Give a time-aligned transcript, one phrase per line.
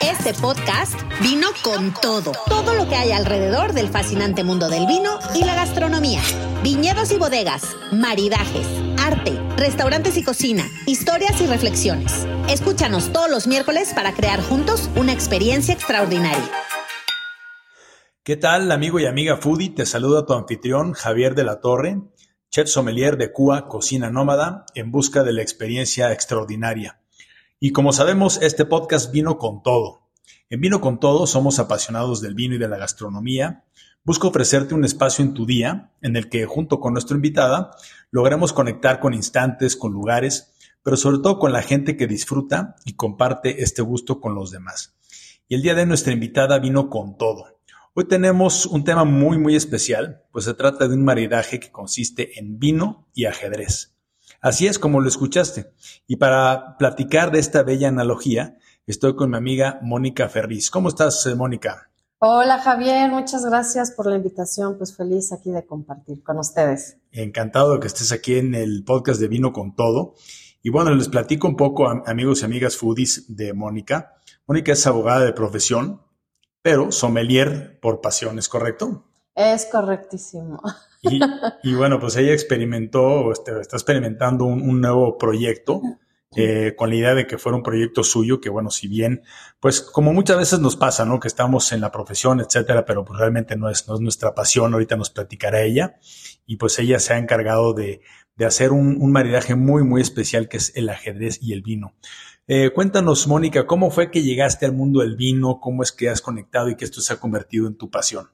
[0.00, 2.32] Este podcast vino con todo.
[2.46, 6.20] Todo lo que hay alrededor del fascinante mundo del vino y la gastronomía.
[6.62, 8.66] Viñedos y bodegas, maridajes,
[9.00, 12.26] arte, restaurantes y cocina, historias y reflexiones.
[12.48, 16.50] Escúchanos todos los miércoles para crear juntos una experiencia extraordinaria.
[18.22, 19.70] ¿Qué tal, amigo y amiga foodie?
[19.70, 22.00] Te saluda tu anfitrión Javier de la Torre,
[22.50, 27.01] chef sommelier de Cuba Cocina Nómada, en busca de la experiencia extraordinaria.
[27.64, 30.10] Y como sabemos, este podcast vino con todo.
[30.50, 33.62] En Vino con todo somos apasionados del vino y de la gastronomía.
[34.02, 37.70] Busco ofrecerte un espacio en tu día en el que, junto con nuestra invitada,
[38.10, 40.52] logremos conectar con instantes, con lugares,
[40.82, 44.96] pero sobre todo con la gente que disfruta y comparte este gusto con los demás.
[45.46, 47.60] Y el día de nuestra invitada vino con todo.
[47.94, 52.40] Hoy tenemos un tema muy, muy especial, pues se trata de un maridaje que consiste
[52.40, 53.94] en vino y ajedrez.
[54.42, 55.72] Así es como lo escuchaste.
[56.08, 60.68] Y para platicar de esta bella analogía, estoy con mi amiga Mónica Ferriz.
[60.68, 61.90] ¿Cómo estás, eh, Mónica?
[62.18, 66.98] Hola Javier, muchas gracias por la invitación, pues feliz aquí de compartir con ustedes.
[67.12, 70.14] Encantado de que estés aquí en el podcast de Vino con Todo.
[70.60, 74.14] Y bueno, les platico un poco, amigos y amigas foodies, de Mónica.
[74.48, 76.02] Mónica es abogada de profesión,
[76.62, 79.04] pero sommelier por pasión, ¿es correcto?
[79.36, 80.60] Es correctísimo.
[81.02, 85.82] Y, bueno, pues ella experimentó, este, está experimentando un, nuevo proyecto
[86.36, 89.22] eh, con la idea de que fuera un proyecto suyo, que bueno, si bien,
[89.58, 91.18] pues como muchas veces nos pasa, ¿no?
[91.18, 94.72] Que estamos en la profesión, etcétera, pero pues realmente no es, no es nuestra pasión,
[94.72, 95.96] ahorita nos platicará ella.
[96.46, 98.02] Y pues ella se ha encargado de,
[98.36, 101.94] de hacer un, un, maridaje muy, muy especial que es el ajedrez y el vino.
[102.46, 105.58] Eh, cuéntanos, Mónica, ¿cómo fue que llegaste al mundo del vino?
[105.60, 108.30] ¿Cómo es que has conectado y que esto se ha convertido en tu pasión?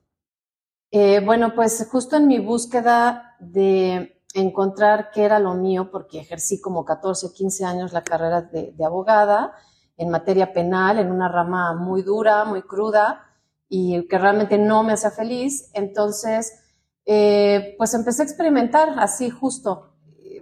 [0.90, 6.60] Eh, bueno, pues justo en mi búsqueda de encontrar qué era lo mío, porque ejercí
[6.60, 9.52] como 14, 15 años la carrera de, abogada
[9.96, 13.24] en materia penal, en una rama muy dura, muy cruda
[13.68, 15.70] y que realmente no me hacía feliz.
[15.74, 16.58] Entonces,
[17.04, 19.92] eh, pues empecé a experimentar así justo,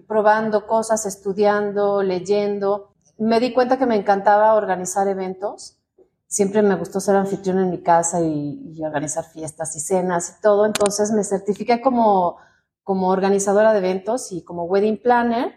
[0.06, 2.94] probando cosas, estudiando, leyendo.
[3.18, 5.75] Me di cuenta que me encantaba organizar eventos
[6.28, 10.66] siempre me gustó ser anfitrión en mi casa y, organizar fiestas y cenas y todo,
[10.66, 12.36] entonces me certifiqué como,
[12.82, 15.54] como organizadora de eventos y como wedding planner.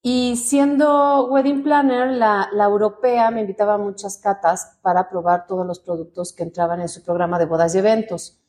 [0.00, 5.66] Y siendo wedding planner, la, la, europea me invitaba a muchas catas para probar todos
[5.66, 8.40] los productos que entraban en su programa de bodas y eventos.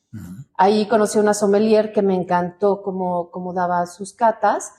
[0.56, 4.72] Ahí conocí a una sommelier que me encantó cómo, cómo daba sus catas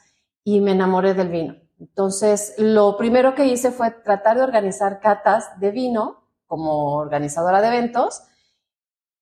[0.43, 1.55] y me enamoré del vino.
[1.79, 6.20] Entonces, lo primero que hice fue tratar de organizar catas de vino
[6.51, 8.23] como organizadora de eventos.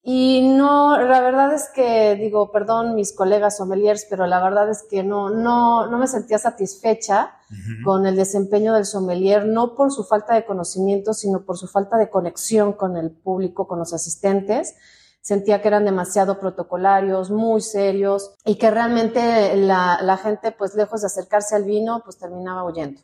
[0.02, 4.84] Y no, la verdad es que, digo, perdón mis colegas sommeliers, pero la verdad es
[4.90, 7.36] que no, no, no me sentía satisfecha
[7.84, 11.98] con el desempeño del sommelier, no por su falta de conocimiento, sino por su falta
[11.98, 14.76] de conexión con el público, con los asistentes.
[15.22, 21.02] Sentía que eran demasiado protocolarios, muy serios y que realmente la, la gente, pues lejos
[21.02, 23.02] de acercarse al vino, pues terminaba huyendo.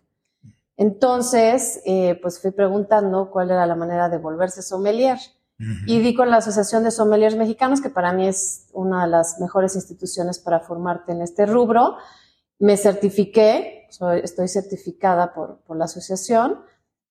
[0.77, 5.17] Entonces, eh, pues fui preguntando cuál era la manera de volverse sommelier.
[5.87, 9.39] Y di con la Asociación de Sommeliers Mexicanos, que para mí es una de las
[9.39, 11.95] mejores instituciones para formarte en este rubro.
[12.59, 13.87] Me certifiqué,
[14.21, 16.59] estoy certificada por, por la asociación,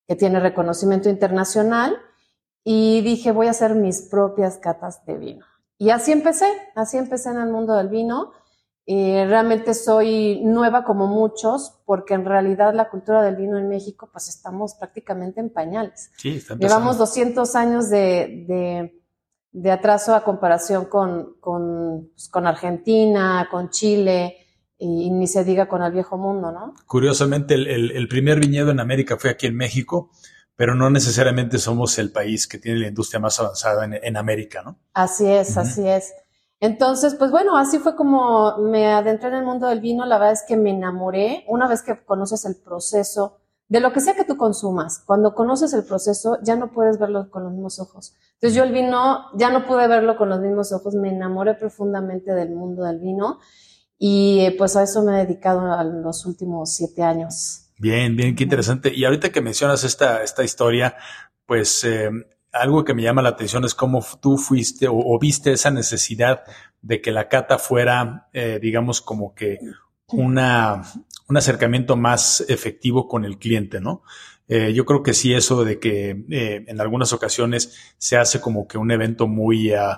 [0.06, 1.96] que tiene reconocimiento internacional,
[2.64, 5.46] y dije, voy a hacer mis propias catas de vino.
[5.78, 8.32] Y así empecé, así empecé en el mundo del vino
[8.86, 14.10] eh, realmente soy nueva como muchos, porque en realidad la cultura del vino en México,
[14.12, 16.10] pues estamos prácticamente en pañales.
[16.18, 19.02] Sí, está Llevamos 200 años de, de,
[19.52, 24.36] de atraso a comparación con, con, pues, con Argentina, con Chile,
[24.76, 26.74] y, ni se diga con el viejo mundo, ¿no?
[26.86, 30.10] Curiosamente, el, el, el, primer viñedo en América fue aquí en México,
[30.56, 34.62] pero no necesariamente somos el país que tiene la industria más avanzada en, en América,
[34.62, 34.78] ¿no?
[34.92, 36.12] Así es, así es.
[36.64, 40.06] Entonces, pues bueno, así fue como me adentré en el mundo del vino.
[40.06, 43.36] La verdad es que me enamoré una vez que conoces el proceso
[43.68, 45.02] de lo que sea que tú consumas.
[45.04, 48.14] Cuando conoces el proceso, ya no puedes verlo con los mismos ojos.
[48.36, 50.94] Entonces yo el vino ya no pude verlo con los mismos ojos.
[50.94, 53.40] Me enamoré profundamente del mundo del vino
[53.98, 57.66] y pues a eso me he dedicado los últimos siete años.
[57.78, 58.90] Bien, bien, qué interesante.
[58.94, 60.96] Y ahorita que mencionas esta, esta historia,
[61.44, 62.08] pues eh,
[62.54, 66.44] algo que me llama la atención es cómo tú fuiste o, viste esa necesidad
[66.80, 69.58] de que la cata fuera, eh, digamos, como que
[70.08, 70.82] una,
[71.28, 74.02] un acercamiento más efectivo con el cliente, ¿no?
[74.46, 78.68] Eh, yo creo que sí, eso de que eh, en algunas ocasiones se hace como
[78.68, 79.96] que un evento muy, uh,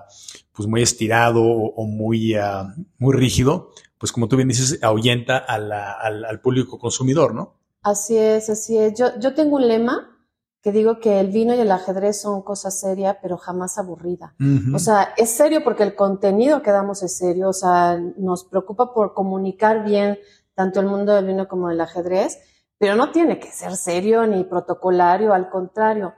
[0.53, 2.69] pues muy estirado o, muy, uh,
[2.99, 7.57] muy rígido, pues como tú bien dices, ahuyenta a la, al, al, público consumidor, ¿no?
[7.83, 8.95] Así es, así es.
[8.97, 10.16] Yo, yo tengo un lema
[10.67, 14.35] que digo que el vino y el ajedrez son cosa seria, pero jamás aburrida.
[14.75, 18.93] O sea, es serio porque el contenido que damos es serio, o sea, nos preocupa
[18.93, 20.19] por comunicar bien
[20.57, 22.41] tanto el mundo del vino como del ajedrez,
[22.79, 26.15] pero no tiene que ser serio ni protocolario, al contrario.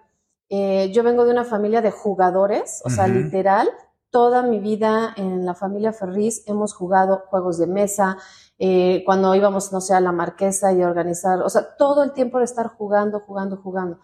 [0.49, 3.69] Eh, yo vengo de una familia de jugadores, o sea, literal,
[4.09, 8.17] toda mi vida en la familia Ferriz hemos jugado juegos de mesa,
[8.59, 12.39] eh, cuando íbamos, no sé, a la marquesa y organizar, o sea, todo el tiempo
[12.39, 13.99] de estar jugando, jugando, jugando.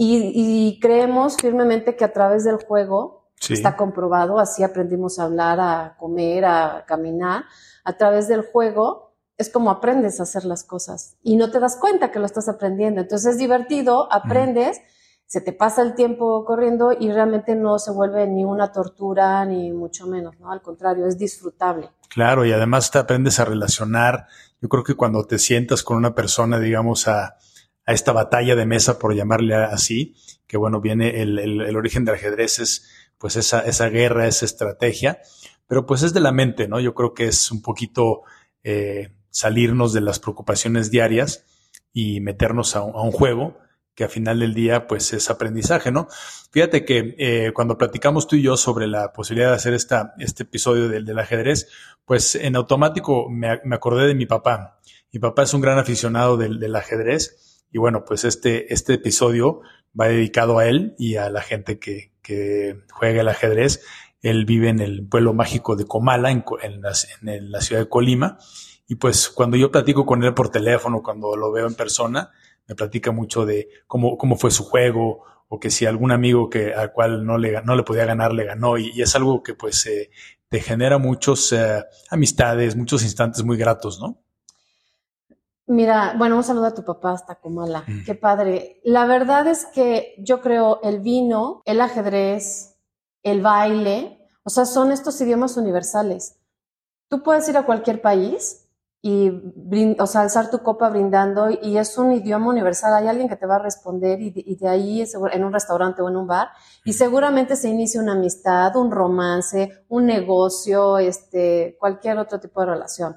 [0.00, 5.96] Y, creemos firmemente que a través del juego, está comprobado, así aprendimos a hablar, a
[5.98, 7.44] comer, a caminar,
[7.84, 11.76] a través del juego es como aprendes a hacer las cosas y no te das
[11.76, 13.00] cuenta que lo estás aprendiendo.
[13.00, 14.80] Entonces es divertido, aprendes,
[15.26, 19.72] se te pasa el tiempo corriendo y realmente no se vuelve ni una tortura ni
[19.72, 20.50] mucho menos, ¿no?
[20.50, 21.90] Al contrario, es disfrutable.
[22.08, 24.26] Claro, y además te aprendes a relacionar.
[24.60, 27.36] Yo creo que cuando te sientas con una persona, digamos, a,
[27.88, 30.14] a esta batalla de mesa, por llamarle así,
[30.46, 32.86] que bueno, viene el, el, origen del ajedrez, es
[33.16, 35.22] pues esa, esa guerra, esa estrategia,
[35.66, 36.80] pero pues es de la mente, ¿no?
[36.80, 38.24] Yo creo que es un poquito
[38.62, 41.46] eh, salirnos de las preocupaciones diarias
[41.90, 43.56] y meternos a un, juego
[43.94, 46.08] que a final del día pues es aprendizaje, ¿no?
[46.50, 50.42] Fíjate que eh, cuando platicamos tú y yo sobre la posibilidad de hacer esta, este
[50.42, 51.68] episodio del, del ajedrez,
[52.04, 54.78] pues en automático me, me, acordé de mi papá.
[55.10, 59.60] Mi papá es un gran aficionado del, del, ajedrez y bueno, pues este, este episodio
[59.98, 63.82] va dedicado a él y a la gente que, que juega el ajedrez.
[64.20, 66.92] Él vive en el pueblo mágico de Comala, en, en, la,
[67.22, 68.38] en la ciudad de Colima,
[68.88, 72.30] y pues cuando yo platico con él por teléfono, cuando lo veo en persona,
[72.66, 76.74] me platica mucho de cómo, cómo fue su juego o que si algún amigo que
[76.74, 79.86] al cual no le, no le podía ganar le ganó y, es algo que pues
[79.86, 80.10] eh,
[80.48, 84.22] te genera muchos eh, amistades, muchos instantes muy gratos, ¿no?
[85.68, 87.84] Mira, bueno, un saludo a tu papá hasta Comala.
[87.86, 88.04] Mm.
[88.04, 88.80] Qué padre.
[88.84, 92.76] La verdad es que yo creo el vino, el ajedrez,
[93.22, 96.38] el baile, o sea, son estos idiomas universales.
[97.08, 98.67] Tú puedes ir a cualquier país
[99.00, 99.30] y
[99.98, 102.94] o sea, alzar tu copa brindando y es un idioma universal.
[102.94, 106.02] Hay alguien que te va a responder y de, y de ahí en un restaurante
[106.02, 106.48] o en un bar
[106.84, 112.66] y seguramente se inicia una amistad, un romance, un negocio, este, cualquier otro tipo de
[112.66, 113.16] relación.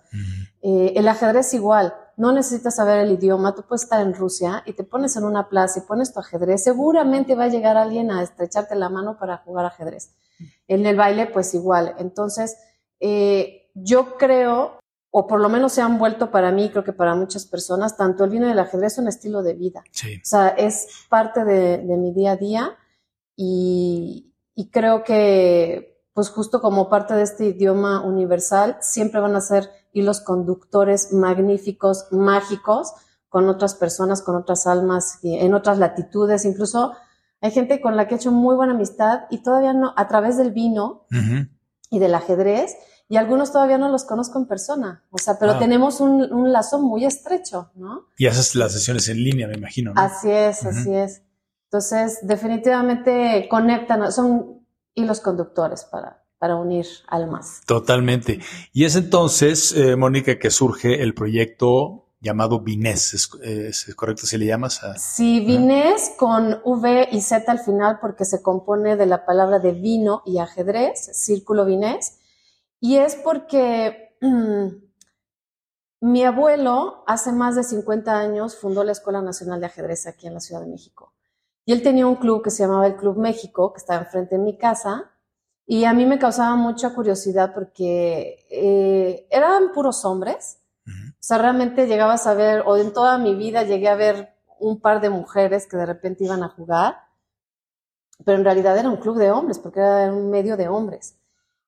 [0.62, 1.96] Eh, el ajedrez igual.
[2.16, 5.50] No necesitas saber el idioma, tú puedes estar en Rusia y te pones en una
[5.50, 9.38] plaza y pones tu ajedrez, seguramente va a llegar alguien a estrecharte la mano para
[9.38, 10.12] jugar ajedrez.
[10.68, 11.96] En el baile, pues igual.
[11.98, 12.58] Entonces,
[13.00, 14.81] eh, yo creo
[15.12, 18.24] o por lo menos se han vuelto para mí, creo que para muchas personas, tanto
[18.24, 19.84] el vino y el ajedrez un estilo de vida.
[19.92, 20.16] Sí.
[20.16, 22.78] O sea, es parte de, de mi día a día
[23.36, 29.42] y, y, creo que, pues justo como parte de este idioma universal, siempre van a
[29.42, 32.94] ser hilos conductores magníficos, mágicos,
[33.28, 36.94] con otras personas, con otras almas, en otras latitudes, incluso
[37.40, 40.38] hay gente con la que he hecho muy buena amistad y todavía no, a través
[40.38, 41.06] del vino
[41.90, 42.76] y del ajedrez,
[43.12, 45.60] y algunos todavía no los conozco en persona, o sea, pero ah.
[45.60, 48.06] tenemos un, un, lazo muy estrecho, ¿no?
[48.18, 49.94] Y haces las sesiones en línea, me imagino.
[49.94, 50.02] ¿no?
[50.02, 51.22] Así es, así es.
[51.66, 57.60] Entonces, definitivamente conectan, son hilos conductores para, para unir almas.
[57.66, 58.40] Totalmente.
[58.72, 64.46] Y es entonces, eh, Mónica, que surge el proyecto llamado Vines, ¿es, correcto si le
[64.46, 64.86] llamas?
[64.86, 69.60] A, sí, Vines con V y Z al final porque se compone de la palabra
[69.60, 72.20] de vino y ajedrez, círculo Vines
[72.82, 74.18] y es porque
[76.02, 80.34] mi abuelo hace más de 50 años fundó la Escuela Nacional de Ajedrez aquí en
[80.34, 81.14] la Ciudad de México.
[81.64, 84.44] Y él tenía un club que se llamaba el Club México, que estaba enfrente de
[84.44, 85.12] mi casa.
[85.68, 90.58] Y a mí me causaba mucha curiosidad porque eh, eran puros hombres.
[90.88, 94.82] O sea, realmente llegabas a ver, o en toda mi vida llegué a ver un
[94.82, 96.96] par de mujeres que de repente iban a jugar.
[98.26, 101.21] Pero en realidad era un club de hombres, porque era un medio de hombres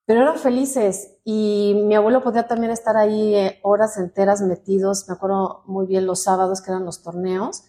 [0.06, 5.16] pero eran felices y mi abuelo podía también estar ahí eh, horas enteras metidos, me
[5.16, 7.64] acuerdo muy bien los sábados que eran los torneos,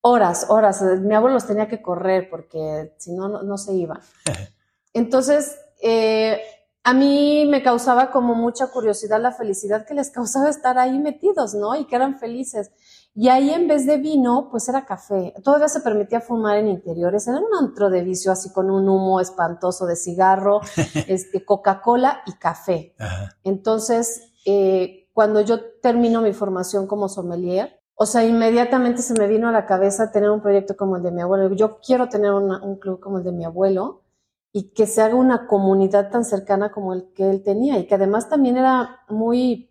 [0.00, 4.00] horas, horas, mi abuelo los tenía que correr porque si no, no, se iba.
[4.92, 6.40] Entonces, eh,
[6.82, 11.54] a mí me causaba como mucha curiosidad la felicidad que les causaba estar ahí metidos,
[11.54, 11.76] ¿no?
[11.76, 12.70] Y que eran felices.
[13.14, 15.34] Y ahí en vez de vino, pues era café.
[15.42, 17.26] Todavía se permitía fumar en interiores.
[17.26, 20.60] Era un antro de vicio así con un humo espantoso de cigarro,
[21.08, 22.94] este, Coca-Cola y café.
[23.42, 29.48] Entonces, eh, cuando yo termino mi formación como sommelier, o sea, inmediatamente se me vino
[29.48, 31.54] a la cabeza tener un proyecto como el de mi abuelo.
[31.54, 34.04] Yo quiero tener un club como el de mi abuelo
[34.52, 37.94] y que se haga una comunidad tan cercana como el que él tenía y que
[37.94, 39.69] además también era muy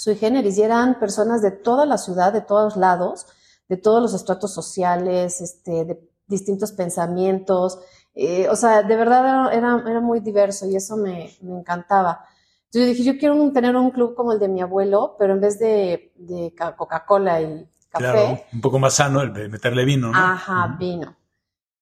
[0.00, 3.26] sui generis y eran personas de toda la ciudad, de todos lados,
[3.68, 7.78] de todos los estratos sociales, este, de distintos pensamientos.
[8.14, 12.24] Eh, o sea, de verdad era, era, muy diverso y eso me, me, encantaba.
[12.64, 15.40] Entonces yo dije, yo quiero tener un club como el de mi abuelo, pero en
[15.42, 18.04] vez de, de Coca-Cola y café.
[18.04, 20.18] Claro, un poco más sano el de meterle vino, ¿no?
[20.18, 21.14] Ajá, vino.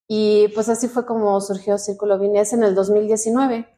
[0.09, 3.77] Y pues así fue como surgió Círculo Vinés en el 2019,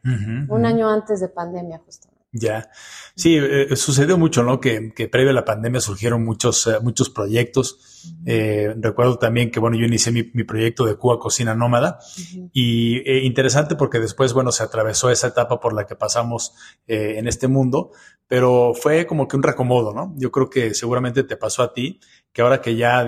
[0.49, 2.10] un año antes de pandemia justamente.
[2.33, 2.69] Ya,
[3.13, 4.61] sí, eh, sucedió mucho, ¿no?
[4.61, 8.07] Que, que, previo a la pandemia surgieron muchos, eh, muchos proyectos.
[8.25, 11.99] Eh, recuerdo también que, bueno, yo inicié mi, mi proyecto de Cuba Cocina Nómada
[12.53, 16.53] y interesante porque después, bueno, se atravesó esa etapa por la que pasamos
[16.87, 17.91] en este mundo,
[18.27, 20.13] pero fue como que un reacomodo, ¿no?
[20.17, 21.99] Yo creo que seguramente te pasó a ti,
[22.31, 23.05] que ahora que ya,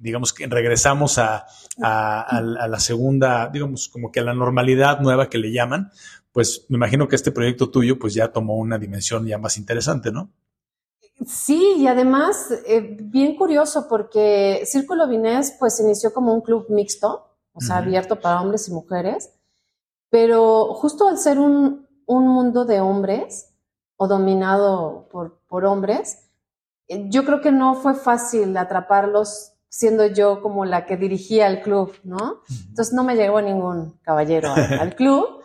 [0.00, 1.46] digamos que regresamos a,
[1.80, 5.90] a, a la segunda, digamos, como que a la normalidad nueva que le llaman,
[6.32, 10.12] pues me imagino que este proyecto tuyo pues ya tomó una dimensión ya más interesante,
[10.12, 10.30] ¿no?
[11.26, 17.26] Sí, y además, eh, bien curioso porque Círculo Vinés pues inició como un club mixto,
[17.52, 19.32] o sea, abierto para hombres y mujeres,
[20.10, 23.52] pero justo al ser un, un mundo de hombres
[23.96, 26.28] o dominado por, por hombres,
[26.86, 31.62] eh, yo creo que no fue fácil atraparlos siendo yo como la que dirigía el
[31.62, 32.42] club, ¿no?
[32.68, 35.37] Entonces no me llegó ningún caballero al club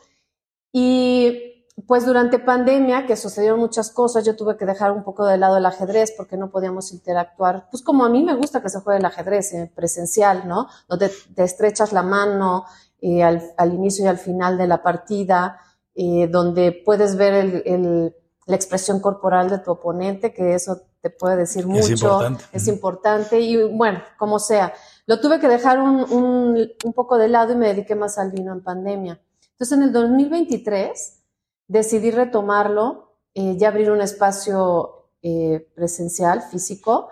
[0.73, 1.53] y
[1.87, 5.57] pues durante pandemia, que sucedieron muchas cosas, yo tuve que dejar un poco de lado
[5.57, 8.99] el ajedrez porque no podíamos interactuar, pues como a mí me gusta que se juegue
[8.99, 10.67] el ajedrez eh, presencial, ¿no?
[10.89, 12.65] Donde te estrechas la mano
[13.01, 15.59] eh, al, al, inicio y al final de la partida,
[15.93, 18.15] eh, donde puedes ver el, el,
[18.47, 21.81] la expresión corporal de tu oponente, que eso te puede decir mucho.
[21.81, 22.43] Es importante.
[22.51, 24.73] Es importante y bueno, como sea.
[25.05, 28.31] Lo tuve que dejar un, un, un poco de lado y me dediqué más al
[28.31, 29.19] vino en pandemia.
[29.53, 31.23] Entonces, en el 2023
[31.67, 37.09] decidí retomarlo, eh, ya abrir un espacio eh, presencial, físico,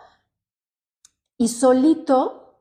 [1.38, 2.60] y solito,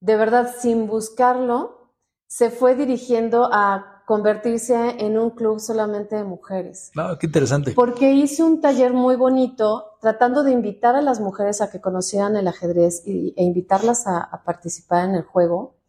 [0.00, 1.92] de verdad, sin buscarlo,
[2.26, 6.90] se fue dirigiendo a convertirse en un club solamente de mujeres.
[6.96, 7.72] Ah, qué interesante.
[7.72, 12.36] Porque hice un taller muy bonito tratando de invitar a las mujeres a que conocieran
[12.36, 15.81] el ajedrez e invitarlas a participar en el juego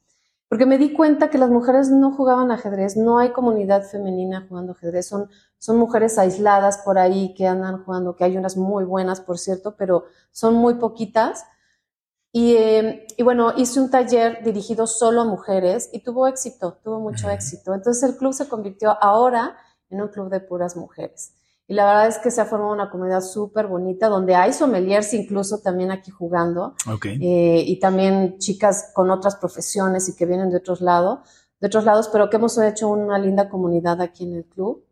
[0.53, 4.73] porque me di cuenta que las mujeres no jugaban ajedrez, no hay comunidad femenina jugando
[4.73, 9.19] ajedrez, son, son mujeres aisladas por ahí que andan jugando, que hay unas muy buenas,
[9.19, 11.43] por cierto, pero son muy poquitas.
[12.31, 16.99] Y, eh, y bueno, hice un taller dirigido solo a mujeres y tuvo éxito, tuvo
[16.99, 17.73] mucho éxito.
[17.73, 19.57] Entonces el club se convirtió ahora
[19.89, 21.33] en un club de puras mujeres.
[21.67, 25.13] Y la verdad es que se ha formado una comunidad súper bonita, donde hay sommeliers
[25.13, 26.75] incluso también aquí jugando.
[27.03, 31.19] Eh, y también chicas con otras profesiones y que vienen de otros lados,
[31.61, 34.83] de otros lados, pero que hemos hecho una linda comunidad aquí en el club.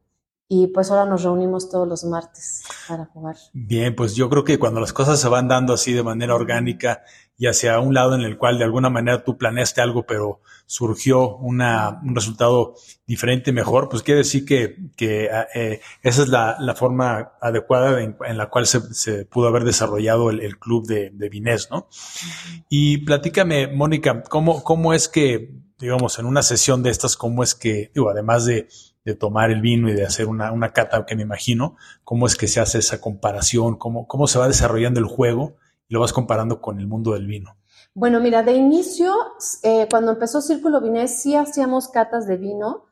[0.53, 3.37] Y pues ahora nos reunimos todos los martes para jugar.
[3.53, 7.03] Bien, pues yo creo que cuando las cosas se van dando así de manera orgánica
[7.37, 11.37] y hacia un lado en el cual de alguna manera tú planeaste algo, pero surgió
[11.37, 12.75] una, un resultado
[13.07, 18.37] diferente, mejor, pues quiere decir que, que eh, esa es la, la forma adecuada en,
[18.37, 21.87] la cual se, pudo haber desarrollado el, el club de, de Vinés, ¿no?
[22.67, 27.55] Y platícame, Mónica, ¿cómo, ¿cómo es que, digamos, en una sesión de estas, cómo es
[27.55, 28.67] que, digo, además de
[29.03, 32.35] de tomar el vino y de hacer una, una cata que me imagino, cómo es
[32.35, 35.55] que se hace esa comparación, cómo, cómo se va desarrollando el juego
[35.87, 37.57] y lo vas comparando con el mundo del vino.
[37.93, 39.13] Bueno, mira, de inicio,
[39.63, 42.85] eh, cuando empezó Círculo Vinés, sí hacíamos catas de vino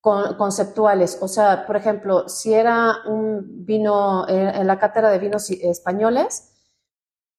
[0.00, 1.18] con, conceptuales.
[1.22, 6.52] O sea, por ejemplo, si era un vino eh, en la cátedra de vinos españoles,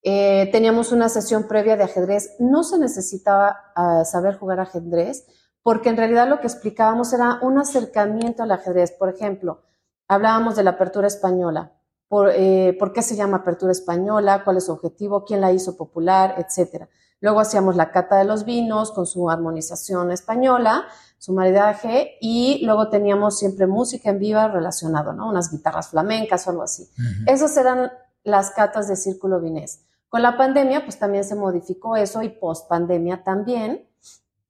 [0.02, 2.36] eh, teníamos una sesión previa de ajedrez.
[2.40, 5.28] No se necesitaba uh, saber jugar ajedrez,
[5.68, 8.94] porque en realidad lo que explicábamos era un acercamiento al ajedrez.
[8.94, 9.64] Por ejemplo,
[10.08, 11.74] hablábamos de la apertura española.
[12.08, 15.76] Por, eh, por, qué se llama apertura española, cuál es su objetivo, quién la hizo
[15.76, 16.88] popular, etcétera.
[17.20, 20.86] Luego hacíamos la cata de los vinos con su armonización española,
[21.18, 25.28] su maridaje, y luego teníamos siempre música en viva relacionado, ¿no?
[25.28, 26.90] Unas guitarras flamencas o algo así.
[27.26, 27.92] Esas eran
[28.24, 29.82] las catas de Círculo Vinés.
[30.08, 33.86] Con la pandemia, pues también se modificó eso y post pandemia también.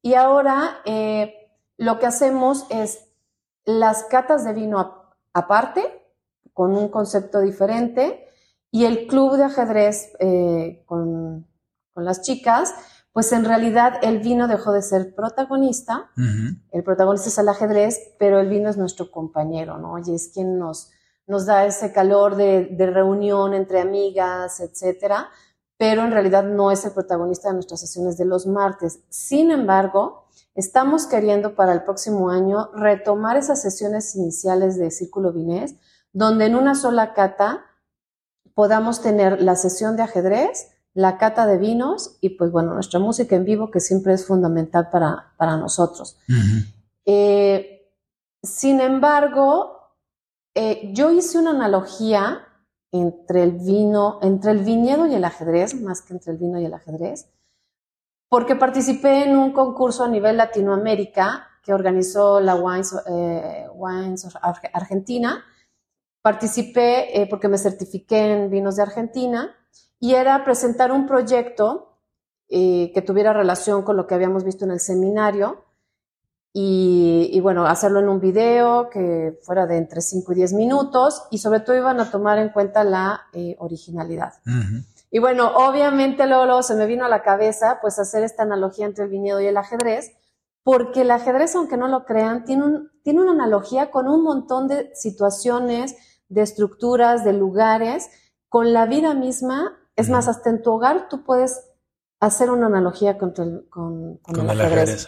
[0.01, 3.07] Y ahora eh, lo que hacemos es
[3.65, 5.83] las catas de vino aparte,
[6.53, 8.27] con un concepto diferente,
[8.71, 11.47] y el club de ajedrez eh, con,
[11.93, 12.73] con, las chicas,
[13.11, 16.11] pues en realidad el vino dejó de ser protagonista,
[16.71, 19.97] el protagonista es el ajedrez, pero el vino es nuestro compañero, ¿no?
[19.97, 20.91] Y es quien nos,
[21.25, 25.29] nos da ese calor de, de reunión entre amigas, etcétera,
[25.77, 28.99] pero en realidad no es el protagonista de nuestras sesiones de los martes.
[29.09, 35.75] Sin embargo, estamos queriendo para el próximo año retomar esas sesiones iniciales de Círculo Vinés,
[36.13, 37.63] donde en una sola cata
[38.55, 43.35] podamos tener la sesión de ajedrez, la cata de vinos y pues bueno, nuestra música
[43.35, 46.17] en vivo que siempre es fundamental para, para nosotros.
[47.05, 47.93] Eh,
[48.41, 49.77] sin embargo,
[50.55, 52.46] eh, yo hice una analogía
[52.91, 56.65] entre el vino, entre el viñedo y el ajedrez, más que entre el vino y
[56.65, 57.29] el ajedrez,
[58.29, 63.67] porque participé en un concurso a nivel Latinoamérica que organizó la Wines, eh,
[64.73, 65.43] Argentina.
[66.21, 69.55] Participé porque me certifiqué en vinos de Argentina
[69.99, 71.97] y era presentar un proyecto
[72.49, 75.65] eh, que tuviera relación con lo que habíamos visto en el seminario
[76.59, 81.37] y, bueno, hacerlo en un video que fuera de entre 5 y 10 minutos y
[81.37, 84.33] sobre todo iban a tomar en cuenta la eh, originalidad.
[85.11, 89.03] Y bueno, obviamente luego, se me vino a la cabeza pues hacer esta analogía entre
[89.03, 90.13] el viñedo y el ajedrez,
[90.63, 94.67] porque el ajedrez, aunque no lo crean, tiene, un, tiene una analogía con un montón
[94.67, 95.95] de situaciones,
[96.27, 98.09] de estructuras, de lugares,
[98.49, 101.65] con la vida misma es más, hasta en tu hogar tú puedes
[102.19, 103.31] hacer una analogía con,
[103.69, 105.07] con, el, ajedrez.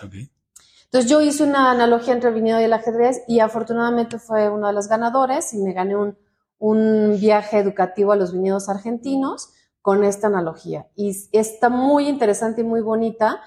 [0.92, 4.68] Entonces yo hice una analogía entre el viñedo y el ajedrez y afortunadamente fue uno
[4.68, 6.18] de los ganadores y me gané un,
[6.58, 10.88] un viaje educativo a los viñedos argentinos con esta analogía.
[10.96, 13.40] Y está muy interesante y muy bonita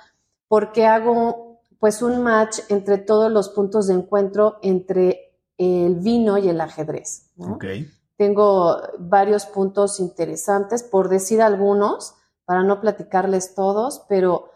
[0.46, 6.48] porque hago pues un match entre todos los puntos de encuentro entre el vino y
[6.48, 7.32] el ajedrez.
[7.36, 7.90] Okay.
[8.16, 14.50] Tengo varios puntos interesantes, por decir algunos, para no platicarles todos, pero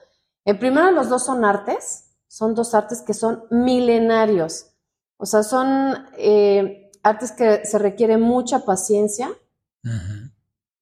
[0.45, 2.06] en primero los dos son artes,
[2.37, 4.67] son dos artes que son milenarios,
[5.17, 9.31] o sea, son eh, artes que se requiere mucha paciencia.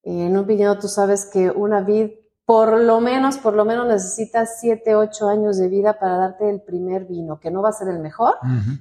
[0.02, 2.10] en un viñedo tú sabes que una vid,
[2.44, 6.60] por lo menos, por lo menos necesitas siete, ocho años de vida para darte el
[6.60, 8.34] primer vino, que no va a ser el mejor,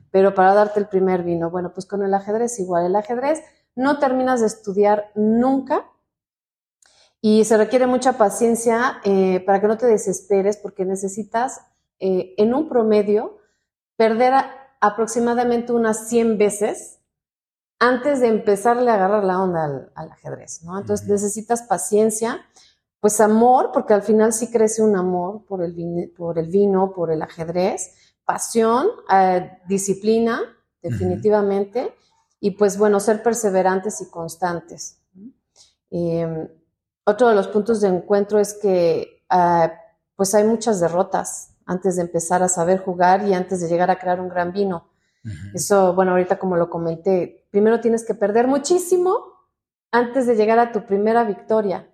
[0.10, 1.52] pero para darte el primer vino.
[1.52, 2.88] Bueno, pues con el ajedrez igual.
[2.88, 3.44] El ajedrez
[3.76, 5.86] no terminas de estudiar nunca
[7.22, 11.62] y se requiere mucha paciencia eh, para que no te desesperes porque necesitas
[12.06, 13.38] eh, en un promedio
[13.96, 14.34] perder
[14.82, 17.00] aproximadamente unas 100 veces
[17.80, 20.78] antes de empezarle a agarrar la onda al, ajedrez, ¿no?
[20.78, 22.42] Entonces necesitas paciencia,
[23.00, 26.92] pues amor, porque al final sí crece un amor por el, vino, por el, vino,
[26.92, 27.94] por el ajedrez,
[28.26, 30.42] pasión, eh, disciplina,
[30.82, 31.96] definitivamente,
[32.42, 35.02] y pues bueno, ser perseverantes y constantes.
[35.90, 36.50] Em,
[37.06, 39.72] otro de los puntos de encuentro es que ah,
[40.18, 44.00] pues hay muchas derrotas antes de empezar a saber jugar y antes de llegar a
[44.00, 44.90] crear un gran vino.
[45.54, 49.34] Eso, bueno, ahorita como lo comenté, primero tienes que perder muchísimo
[49.92, 51.90] antes de llegar a tu primera victoria.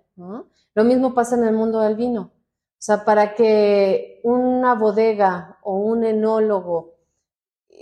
[0.74, 2.32] Lo mismo pasa en el mundo del vino.
[2.80, 6.94] O sea, para que una bodega o un enólogo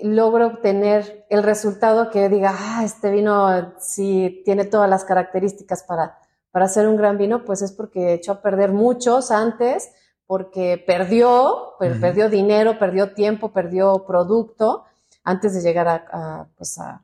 [0.03, 6.19] logro obtener el resultado que diga, ah, este vino sí tiene todas las características para,
[6.51, 9.93] para hacer un gran vino, pues es porque echó a perder muchos antes,
[10.29, 14.85] porque perdió, pues, perdió dinero, perdió tiempo, perdió producto
[15.25, 17.03] antes de llegar a, pues a,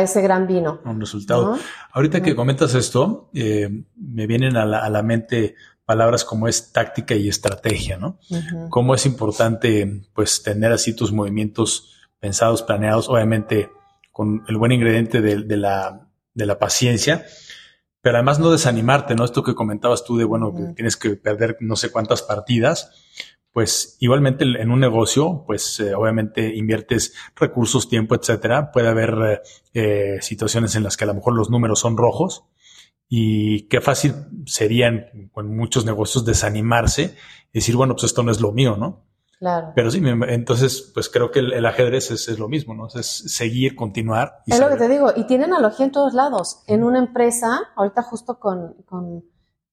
[0.00, 0.80] ese gran vino.
[0.86, 1.58] Un resultado.
[1.92, 6.72] Ahorita que comentas esto, eh, me vienen a la, a la mente palabras como es
[6.72, 8.18] táctica y estrategia, ¿no?
[8.70, 13.70] Cómo es importante, pues, tener así tus movimientos pensados, planeados, obviamente
[14.12, 17.26] con el buen ingrediente de, la, de la paciencia,
[18.04, 19.24] pero además no desanimarte, ¿no?
[19.24, 22.90] Esto que comentabas tú de, bueno, que tienes que perder no sé cuántas partidas,
[23.50, 28.72] pues igualmente en un negocio, pues eh, obviamente inviertes recursos, tiempo, etcétera.
[28.72, 32.44] Puede haber eh, situaciones en las que a lo mejor los números son rojos,
[33.08, 34.12] y qué fácil
[34.44, 37.16] serían con muchos negocios desanimarse
[37.54, 39.06] y decir, bueno, pues esto no es lo mío, ¿no?
[39.44, 39.72] Claro.
[39.74, 42.86] Pero sí, entonces, pues creo que el, ajedrez es, lo mismo, ¿no?
[42.86, 44.38] Es seguir, continuar.
[44.46, 46.62] es lo que te digo, y tiene analogía en todos lados.
[46.66, 49.22] En una empresa, ahorita justo con, con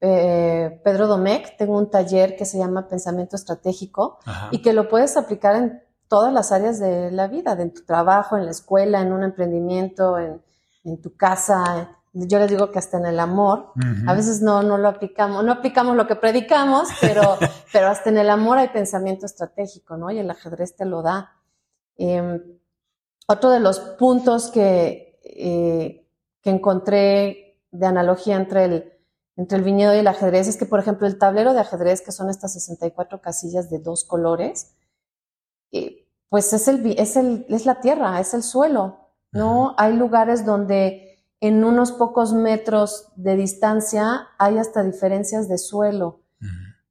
[0.02, 4.20] eh, Pedro Domecq, tengo un taller que se llama Pensamiento Estratégico
[4.52, 7.86] y que lo puedes aplicar en todas las áreas de la vida, de en tu
[7.86, 10.42] trabajo, en la escuela, en un emprendimiento, en,
[10.84, 13.72] en tu casa, yo les digo que hasta en el amor,
[14.06, 17.38] a veces no, no lo aplicamos, no aplicamos lo que predicamos, pero,
[17.72, 20.12] pero hasta en el amor hay pensamiento estratégico, ¿no?
[20.12, 21.32] Y el ajedrez te lo da.
[21.98, 22.42] Em,
[23.28, 26.06] otro de los puntos que, eh,
[26.42, 28.94] que encontré de analogía entre el,
[29.38, 32.12] entre el viñedo y el ajedrez es que, por ejemplo, el tablero de ajedrez, que
[32.12, 34.76] son estas 64 casillas de dos colores,
[35.72, 39.76] eh, pues es, el, es, el, es la tierra, es el suelo, ¿no?
[39.78, 41.11] Hay lugares donde
[41.42, 46.22] en unos pocos metros de distancia hay hasta diferencias de suelo.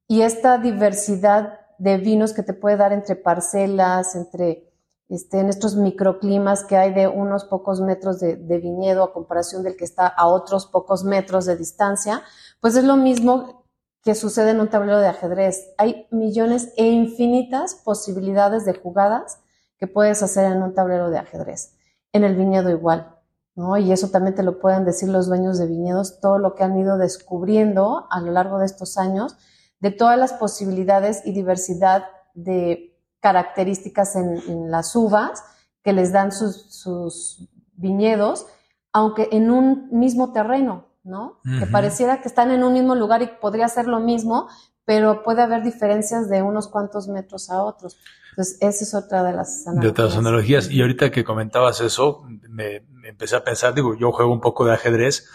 [0.07, 4.69] Y esta diversidad de vinos que te puede dar entre parcelas, entre
[5.07, 9.77] este, en estos microclimas que hay de unos pocos metros de, viñedo a comparación del
[9.77, 12.21] que está a otros pocos metros de distancia,
[12.59, 13.65] pues es lo mismo
[14.03, 15.73] que sucede en un tablero de ajedrez.
[15.77, 19.39] Hay millones e infinitas posibilidades de jugadas
[19.77, 21.77] que puedes hacer en un tablero de ajedrez.
[22.11, 23.20] En el viñedo igual,
[23.55, 23.77] ¿no?
[23.77, 26.77] Y eso también te lo pueden decir los dueños de viñedos, todo lo que han
[26.77, 29.35] ido descubriendo a lo largo de estos años,
[29.79, 35.43] de todas las posibilidades y diversidad de características en, las uvas
[35.83, 38.47] que les dan sus, sus viñedos,
[38.93, 41.39] aunque en un mismo terreno, ¿no?
[41.59, 44.47] Que pareciera que están en un mismo lugar y podría ser lo mismo,
[44.85, 47.97] pero puede haber diferencias de unos cuantos metros a otros.
[48.31, 49.83] Entonces, esa es otra de las analogías.
[49.83, 50.71] De otras analogías.
[50.71, 54.73] Y ahorita que comentabas eso, me, empecé a pensar, digo, yo juego un poco de
[54.73, 55.29] ajedrez,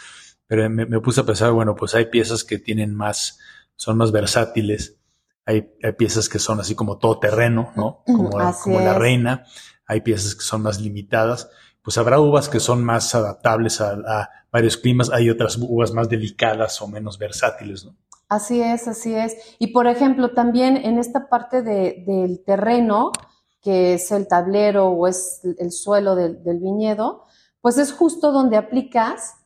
[0.46, 3.38] pero me, puse a pensar, bueno, pues hay piezas que tienen más,
[3.76, 4.98] son más versátiles.
[5.44, 8.02] Hay, hay piezas que son así como todo terreno, ¿no?
[8.04, 9.44] Como, como la reina.
[9.86, 11.48] Hay piezas que son más limitadas
[11.86, 16.82] pues habrá uvas que son más adaptables a, varios climas, hay otras uvas más delicadas
[16.82, 17.94] o menos versátiles, ¿no?
[18.28, 19.36] Así es, así es.
[19.60, 23.12] Y por ejemplo, también en esta parte del terreno,
[23.60, 27.25] que es el tablero o es el suelo del, viñedo,
[27.66, 29.38] pues es justo donde aplicas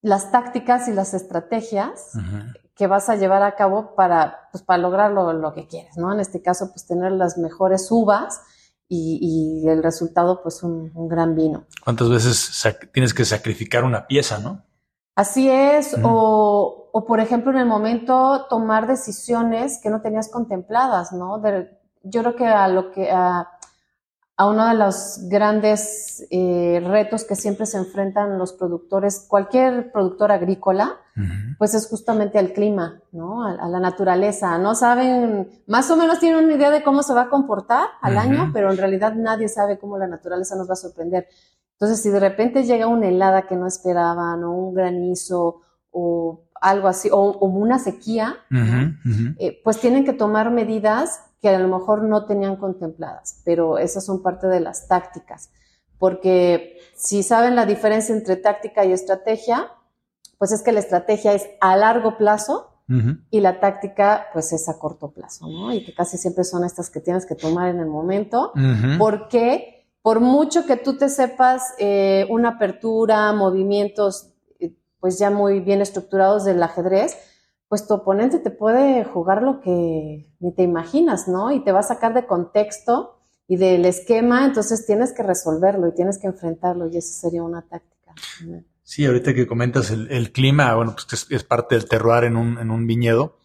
[0.00, 2.12] las tácticas y las estrategias
[2.74, 6.10] que vas a llevar a cabo para, pues, para lograr lo, lo, que quieres, ¿no?
[6.10, 8.40] En este caso, pues tener las mejores uvas
[8.88, 11.66] y, el resultado, pues un, gran vino.
[11.84, 14.62] ¿Cuántas veces tienes que sacrificar una pieza, no?
[15.14, 21.12] Así es, o, o, por ejemplo en el momento tomar decisiones que no tenías contempladas,
[21.12, 21.42] ¿no?
[22.04, 23.53] yo creo que a lo que a,
[24.36, 30.32] a uno de los grandes eh, retos que siempre se enfrentan los productores, cualquier productor
[30.32, 30.96] agrícola,
[31.58, 33.46] pues es justamente al clima, ¿no?
[33.46, 34.58] A, la naturaleza.
[34.58, 38.18] No saben, más o menos tienen una idea de cómo se va a comportar al
[38.18, 41.28] año, pero en realidad nadie sabe cómo la naturaleza nos va a sorprender.
[41.74, 45.60] Entonces, si de repente llega una helada que no esperaban, o un granizo,
[45.92, 48.38] o algo así, o, una sequía,
[49.38, 54.02] eh, pues tienen que tomar medidas que a lo mejor no tenían contempladas, pero esas
[54.06, 55.50] son parte de las tácticas,
[55.98, 59.68] porque si saben la diferencia entre táctica y estrategia,
[60.38, 62.70] pues es que la estrategia es a largo plazo
[63.30, 65.70] y la táctica pues es a corto plazo, ¿no?
[65.70, 68.54] Y que casi siempre son estas que tienes que tomar en el momento,
[68.98, 75.60] porque por mucho que tú te sepas eh, una apertura, movimientos eh, pues ya muy
[75.60, 77.18] bien estructurados del ajedrez,
[77.68, 81.50] pues tu oponente te puede jugar lo que ni te imaginas, ¿no?
[81.52, 85.94] Y te va a sacar de contexto y del esquema, entonces tienes que resolverlo y
[85.94, 88.14] tienes que enfrentarlo y esa sería una táctica.
[88.82, 92.70] Sí, ahorita que comentas el, clima, bueno, pues es, parte del terroir en un, en
[92.70, 93.38] un viñedo,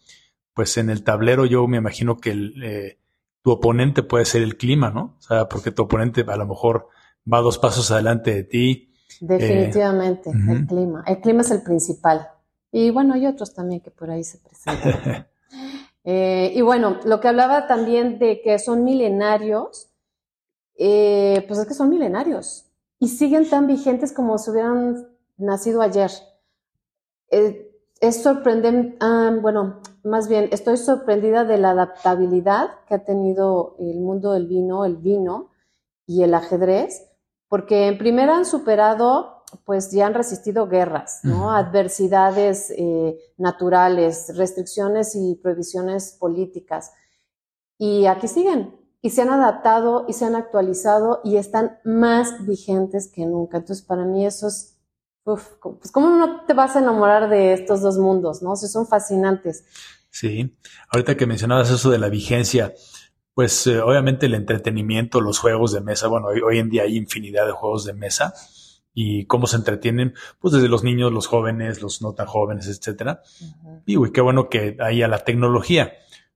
[0.54, 2.98] pues en el tablero yo me imagino que eh,
[3.42, 5.16] tu oponente puede ser el clima, ¿no?
[5.18, 6.88] O sea, porque tu oponente a lo mejor
[7.30, 8.94] va dos pasos adelante de ti.
[9.20, 11.04] Definitivamente, el clima.
[11.06, 12.28] El clima es el principal.
[12.72, 15.26] Y bueno, hay otros también que por ahí se presentan.
[16.02, 19.90] Eh, y bueno, lo que hablaba también de que son milenarios,
[20.78, 26.10] eh, pues es que son milenarios y siguen tan vigentes como si hubieran nacido ayer.
[27.30, 33.76] Eh, es sorprendente, ah, bueno, más bien, estoy sorprendida de la adaptabilidad que ha tenido
[33.78, 35.50] el mundo del vino, el vino
[36.06, 37.10] y el ajedrez,
[37.48, 41.52] porque en primera han superado, pues ya han resistido guerras, ¿no?
[41.52, 46.92] Adversidades eh, naturales, restricciones y prohibiciones políticas.
[47.78, 53.10] Y aquí siguen, y se han adaptado y se han actualizado y están más vigentes
[53.10, 53.58] que nunca.
[53.58, 54.80] Entonces, para mí eso es
[55.24, 58.52] Uf, pues cómo no te vas a enamorar de estos dos mundos, ¿no?
[58.52, 59.64] O son fascinantes.
[60.10, 60.56] Sí,
[60.88, 62.72] ahorita que mencionabas eso de la vigencia,
[63.34, 67.46] pues eh, obviamente el entretenimiento, los juegos de mesa, bueno, hoy, en día hay infinidad
[67.46, 68.34] de juegos de mesa
[68.92, 73.22] y cómo se entretienen, pues desde los niños, los jóvenes, los no tan jóvenes, etcétera.
[73.86, 75.92] Y uy, qué bueno que haya la tecnología,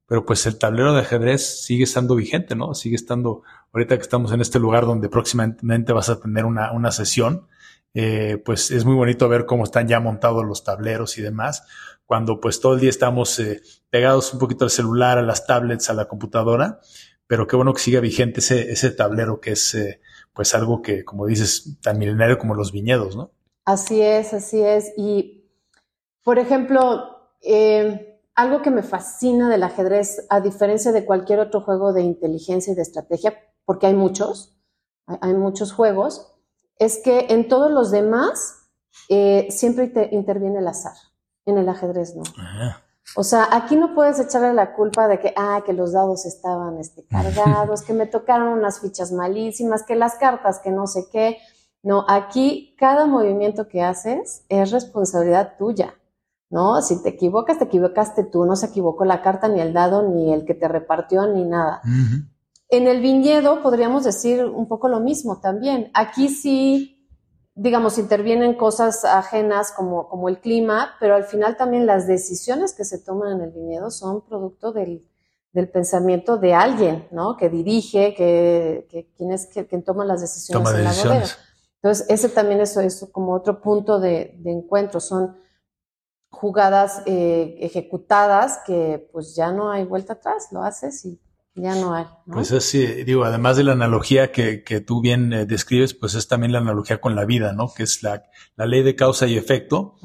[0.07, 2.75] pero pues el tablero de ajedrez sigue estando vigente, ¿no?
[2.75, 6.91] Sigue estando, ahorita que estamos en este lugar donde próximamente vas a tener una, una
[6.91, 7.49] sesión,
[7.95, 11.65] eh, pues es muy bonito ver cómo están ya montados los tableros y demás,
[12.07, 15.89] cuando pues todo el día estamos eh, pegados un poquito al celular, a las tablets,
[15.91, 16.81] a la computadora,
[17.27, 20.01] pero qué bueno que siga vigente ese, ese tablero que es eh,
[20.35, 23.31] pues algo que, como dices, tan milenario como los viñedos, ¿no?
[23.65, 24.93] Así es, así es.
[24.97, 25.49] Y,
[26.23, 27.31] por ejemplo,
[28.35, 32.77] algo que me fascina del ajedrez, a diferencia de cualquier otro juego de inteligencia y
[32.77, 34.57] de estrategia, porque hay muchos,
[35.07, 36.35] hay muchos juegos,
[36.79, 38.69] es que en todos los demás
[39.09, 40.97] eh, siempre interviene el azar.
[41.47, 42.23] En el ajedrez no.
[43.17, 46.79] O sea, aquí no puedes echarle la culpa de que, ah, que los dados estaban
[46.79, 51.39] este, cargados, que me tocaron unas fichas malísimas, que las cartas, que no sé qué.
[51.83, 55.95] No, aquí cada movimiento que haces es responsabilidad tuya.
[56.55, 56.81] ¿no?
[56.83, 60.33] Si te equivocas, te equivocaste tú, no se equivocó la carta, ni el dado, ni
[60.33, 61.83] el que te repartió, ni nada.
[62.69, 65.91] En el viñedo podríamos decir un poco lo mismo también.
[65.95, 66.94] Aquí sí,
[67.55, 72.85] digamos, intervienen cosas ajenas como, como el clima, pero al final también las decisiones que
[72.85, 75.09] se toman en el viñedo son producto del,
[75.53, 77.37] del pensamiento de alguien, ¿no?
[77.37, 81.27] Que dirige, que, que quien es quien toma las decisiones en la bodega.
[81.81, 85.01] Entonces, ese también es, es como otro punto de, de encuentro.
[85.01, 85.37] Son
[86.31, 91.21] jugadas eh, ejecutadas que pues ya no hay vuelta atrás, lo haces y
[91.55, 92.05] ya no hay.
[92.27, 96.27] Pues es, digo, además de la analogía que, que tú bien eh, describes, pues es
[96.27, 97.73] también la analogía con la vida, ¿no?
[97.73, 98.25] Que es la,
[98.57, 99.97] la ley de causa y efecto,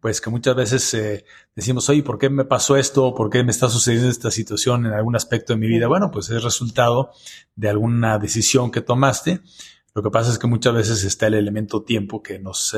[0.00, 1.24] pues que muchas veces eh,
[1.56, 3.14] decimos, oye, ¿por qué me pasó esto?
[3.14, 5.88] ¿Por qué me está sucediendo esta situación en algún aspecto de mi vida?
[5.88, 7.10] Bueno, pues es resultado
[7.56, 9.40] de alguna decisión que tomaste.
[9.94, 12.76] Lo que pasa es que muchas veces está el elemento tiempo que nos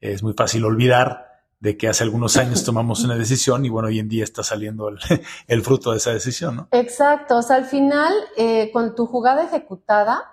[0.00, 1.31] es muy fácil olvidar
[1.62, 4.88] de que hace algunos años tomamos una decisión y bueno, hoy en día está saliendo
[5.46, 6.68] el, fruto de esa decisión, ¿no?
[6.72, 10.24] Exacto, o sea, al final, eh, con tu jugada ejecutada,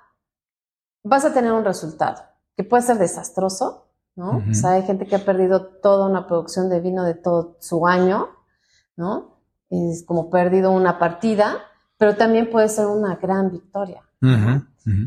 [1.03, 2.23] vas a tener un resultado
[2.57, 4.43] que puede ser desastroso, ¿no?
[4.49, 7.85] O sea, hay gente que ha perdido toda una producción de vino de todo su
[7.85, 8.29] año,
[8.97, 9.39] ¿no?
[9.69, 11.59] Es como perdido una partida,
[11.99, 14.01] pero también puede ser una gran victoria.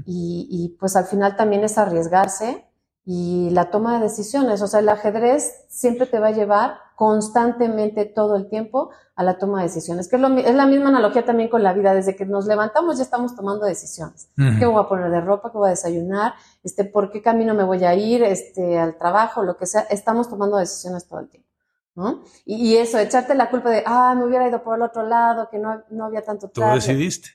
[0.06, 2.64] Y, y pues al final también es arriesgarse
[3.04, 4.62] y la toma de decisiones.
[4.62, 9.38] O sea, el ajedrez siempre te va a llevar constantemente todo el tiempo a la
[9.38, 10.22] toma de decisiones, que es,
[10.54, 11.94] la misma analogía también con la vida.
[11.94, 14.30] Desde que nos levantamos ya estamos tomando decisiones.
[14.58, 15.50] ¿Qué voy a poner de ropa?
[15.50, 16.34] ¿Qué voy a desayunar?
[16.62, 19.42] Este, ¿Por qué camino me voy a ir este, al trabajo?
[19.42, 19.82] Lo que sea.
[19.82, 21.48] Estamos tomando decisiones todo el tiempo.
[21.94, 22.22] ¿no?
[22.46, 25.58] Y, eso, echarte la culpa de, ah, me hubiera ido por el otro lado, que
[25.58, 27.30] no, no había tanto Tú decidiste.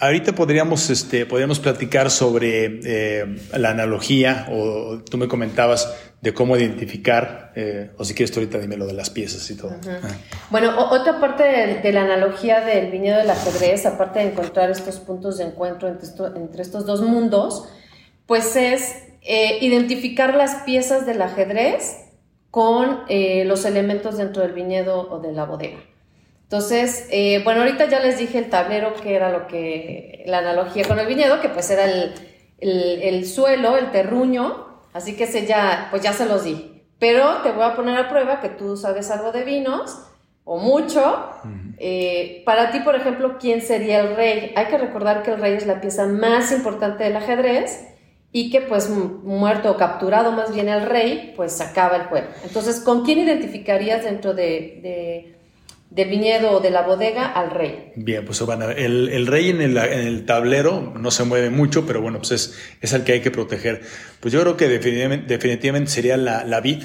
[0.00, 6.56] Ahorita podríamos, este, podríamos platicar sobre eh, la analogía, o tú me comentabas de cómo
[6.56, 9.76] identificar, eh, o si quieres tú ahorita dime lo de las piezas y todo.
[9.86, 10.08] Ah.
[10.48, 11.42] Bueno, otra parte
[11.82, 16.08] de, la analogía del viñedo del ajedrez, aparte de encontrar estos puntos de encuentro entre,
[16.34, 17.68] entre estos dos mundos,
[18.24, 21.96] pues es eh, identificar las piezas del ajedrez
[22.50, 23.00] con
[23.44, 25.78] los elementos dentro del viñedo o de la bodega.
[26.50, 30.82] Entonces, eh, bueno, ahorita ya les dije el tablero, que era lo que, la analogía
[30.84, 32.12] con el viñedo, que pues era el,
[32.58, 36.82] el, suelo, el terruño, así que ese ya, pues ya se los di.
[36.98, 39.96] Pero te voy a poner a prueba que tú sabes algo de vinos,
[40.42, 41.30] o mucho.
[41.78, 44.52] Eh, para ti, por ejemplo, ¿quién sería el rey?
[44.56, 47.86] Hay que recordar que el rey es la pieza más importante del ajedrez
[48.32, 52.26] y que pues muerto o capturado más bien el rey, pues acaba el juego.
[52.42, 55.36] Entonces, ¿con quién identificarías dentro de
[55.90, 57.92] del viñedo o de la bodega al rey.
[57.96, 61.84] Bien, pues bueno, el, el rey en el, en el, tablero no se mueve mucho,
[61.84, 63.82] pero bueno, pues es, es el que hay que proteger.
[64.20, 66.84] Pues yo creo que definitivamente, definitivamente sería la, la, vid.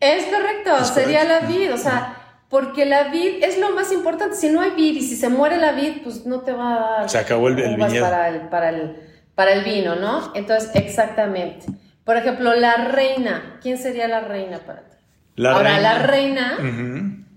[0.00, 4.34] Es correcto, sería la vid, o sea, porque la vid es lo más importante.
[4.34, 6.80] Si no hay vid y si se muere la vid, pues no te va a
[6.80, 7.10] dar.
[7.10, 8.04] Se acabó el, el viñedo.
[8.04, 8.96] Para el, para, el,
[9.36, 10.32] para el vino, ¿no?
[10.34, 11.66] Entonces, exactamente.
[12.02, 13.60] Por ejemplo, la reina.
[13.62, 14.96] ¿Quién sería la reina para ti?
[15.36, 16.58] La Ahora, la reina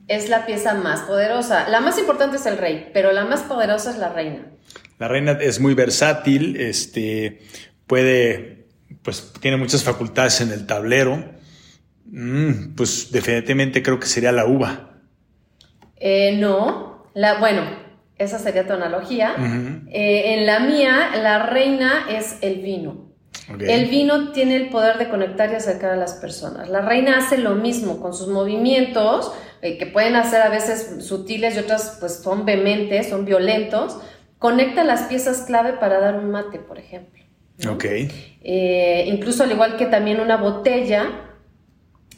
[0.08, 1.70] es la pieza más poderosa.
[1.70, 4.46] La más importante es el rey, pero la más poderosa es la reina.
[5.00, 7.42] La reina es muy versátil, este,
[7.88, 8.68] puede,
[9.02, 11.24] pues tiene muchas facultades en el tablero.
[12.06, 15.00] Mm, pues definitivamente creo que sería la uva.
[15.98, 17.64] Eh, no, la, bueno,
[18.18, 19.36] esa sería tu analogía.
[19.92, 23.11] Eh, en la mía, la reina es el vino.
[23.60, 26.70] El vino tiene el poder de conectar y acercar a las personas.
[26.70, 31.56] La reina hace lo mismo con sus movimientos, eh, que pueden hacer a veces sutiles
[31.56, 33.98] y otras pues son vehementes, son violentos,
[34.38, 37.24] conecta las piezas clave para dar un mate, por ejemplo.
[37.70, 37.86] Ok.
[37.86, 41.28] Eh, incluso al igual que también una botella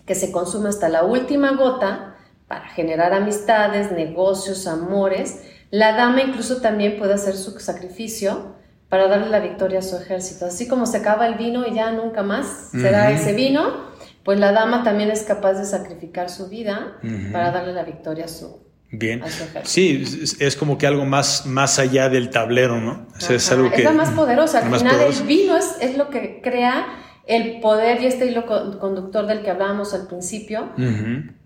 [0.05, 2.15] que se consume hasta la última gota
[2.47, 8.55] para generar amistades, negocios, amores, la dama incluso también puede hacer su sacrificio
[8.93, 10.45] para darle la victoria a su ejército.
[10.45, 13.87] Así como se acaba el vino y ya nunca más será ese vino,
[14.23, 16.99] pues la dama también es capaz de sacrificar su vida
[17.31, 19.23] para darle la victoria a su, Bien.
[19.63, 20.03] sí,
[20.39, 23.07] es, como que algo más, más allá del tablero, ¿no?
[23.17, 24.59] es, algo que, la más poderosa.
[24.59, 26.85] Al final, el vino es, es, lo que crea
[27.25, 30.69] el poder y este hilo conductor del que hablábamos al principio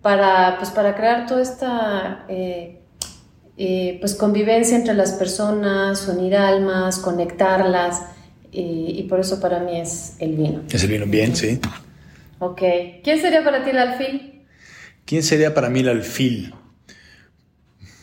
[0.02, 2.82] para, pues, para crear toda esta eh,
[3.58, 8.02] eh, pues, convivencia entre las personas, unir almas, conectarlas.
[8.52, 10.64] y por eso para mí es el vino.
[10.72, 11.60] Es el vino, bien, sí.
[12.40, 12.62] Ok.
[13.04, 14.46] ¿Quién sería para ti el alfil?
[15.06, 16.54] ¿Quién sería para mí el alfil?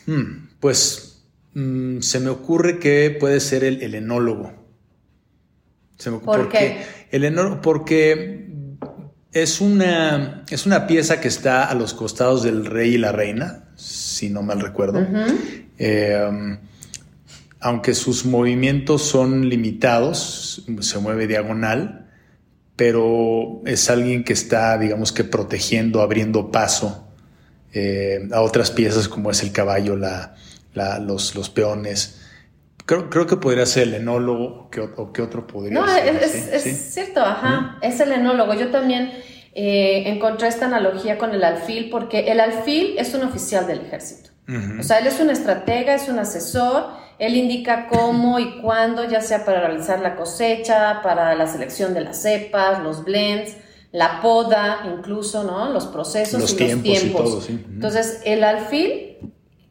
[0.05, 4.53] Hmm, pues mm, se me ocurre que puede ser el, enólogo.
[5.97, 6.85] Se me, ¿Por qué?
[7.11, 8.43] El enólogo, porque
[9.31, 13.64] Es una, es una pieza que está a los costados del rey y la reina,
[14.15, 15.05] si no mal recuerdo.
[15.77, 16.57] Eh,
[17.59, 22.07] aunque sus movimientos son limitados, se mueve diagonal,
[22.75, 27.07] pero es alguien que está, digamos que protegiendo, abriendo paso
[27.73, 30.35] eh, a otras piezas como es el caballo, la,
[31.01, 32.21] los, los peones.
[32.85, 36.15] Creo, creo, que podría ser el enólogo o qué otro podría no, ser.
[36.23, 38.53] Es, es cierto, ajá, es el enólogo.
[38.53, 39.11] Yo también
[39.57, 44.31] eh, encontré esta analogía con el alfil porque el alfil es un oficial del ejército.
[44.79, 49.21] O sea, él es un estratega, es un asesor, él indica cómo y cuándo, ya
[49.21, 53.55] sea para realizar la cosecha, para la selección de las cepas, los blends,
[53.91, 55.71] la poda, incluso, ¿no?
[55.71, 57.21] Los procesos los y tiempos los tiempos.
[57.21, 57.65] Y todo, sí.
[57.73, 59.17] Entonces, el alfil,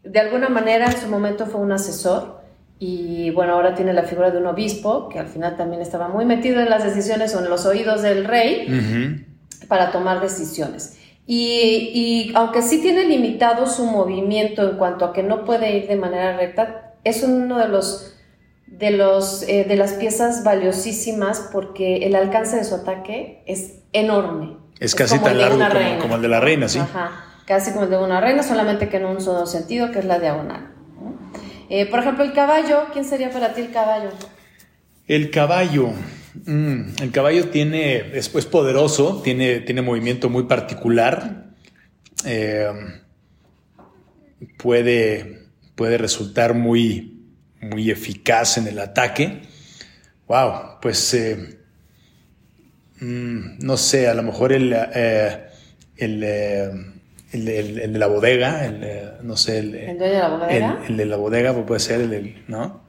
[0.03, 2.41] de alguna manera, en su momento fue un asesor
[2.79, 6.25] y bueno, ahora tiene la figura de un obispo, que al final también estaba muy
[6.25, 9.31] metido en las decisiones o en los oídos del rey
[9.69, 10.99] para tomar decisiones.
[11.27, 15.97] Y, aunque sí tiene limitado su movimiento en cuanto a que no puede ir de
[15.97, 18.11] manera recta, es uno de los
[18.67, 24.57] de, los, eh, de las piezas valiosísimas porque el alcance de su ataque es enorme.
[24.81, 25.59] Es, casi tan largo
[26.01, 26.81] como, el de la reina, sí.
[26.81, 27.13] Ajá,
[27.47, 30.19] casi como el de una reina, solamente que en un solo sentido, que es la
[30.19, 30.73] diagonal.
[31.71, 34.11] Eh, por ejemplo, el caballo, ¿quién sería para ti el caballo?
[35.07, 35.91] El caballo.
[36.35, 41.45] Mm, el caballo tiene, es poderoso, tiene, tiene movimiento muy particular.
[42.25, 42.69] Eh,
[44.59, 47.23] puede, puede resultar muy,
[47.61, 49.43] muy eficaz en el ataque.
[50.27, 51.59] Wow, pues eh,
[53.01, 55.45] mm, no sé, a lo mejor el, eh,
[55.97, 60.83] el, el, de la bodega, el, no sé, el, de la bodega.
[60.89, 62.84] El, de la bodega puede ser el, ¿no?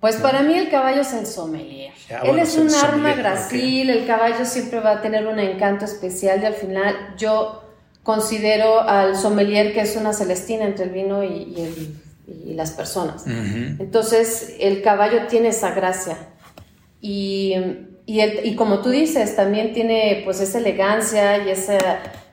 [0.00, 1.92] Pues para mí el caballo es el sommelier.
[2.24, 6.46] Él es un arma gracil, el caballo siempre va a tener un encanto especial y
[6.46, 7.64] al final yo
[8.04, 11.94] considero al sommelier que es una celestina entre el vino y,
[12.46, 13.24] las personas.
[13.26, 16.16] Entonces el caballo tiene esa gracia
[17.00, 17.54] y,
[18.06, 21.78] y, como tú dices, también tiene pues esa elegancia y ese,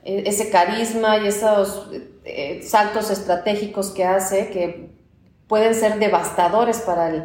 [0.04, 1.88] ese carisma y esos
[2.24, 4.90] eh, saltos estratégicos que hace que
[5.46, 7.24] pueden ser devastadores para el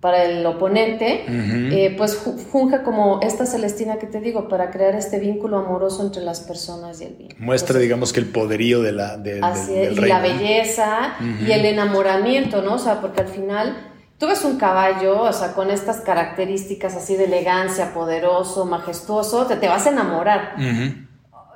[0.00, 5.20] para el oponente, eh, pues funge como esta Celestina que te digo, para crear este
[5.20, 7.34] vínculo amoroso entre las personas y el vino.
[7.38, 9.42] Muestra, digamos, que el poderío de la, del,
[9.92, 12.74] y la belleza y el enamoramiento, ¿no?
[12.74, 13.76] O sea, porque al final
[14.16, 19.56] tú ves un caballo, o sea, con estas características así de elegancia, poderoso, majestuoso, te,
[19.56, 20.54] te vas a enamorar.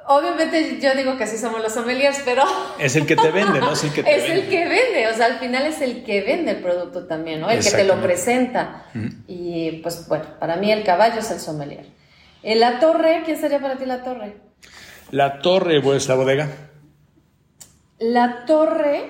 [0.06, 2.44] Obviamente yo digo que sí somos los sommeliers, pero...
[2.78, 3.72] Es el que te vende, ¿no?
[3.72, 6.22] Es el que te es el que vende, o sea, al final es el que
[6.22, 7.50] vende el producto también, ¿no?
[7.50, 8.86] El que te lo presenta.
[9.26, 11.86] Y pues bueno, para mí el caballo es el sommelier.
[12.42, 13.22] ¿En la torre?
[13.24, 14.36] ¿Quién sería para ti la torre?
[15.10, 16.48] La torre, pues la bodega.
[17.98, 19.04] La torre,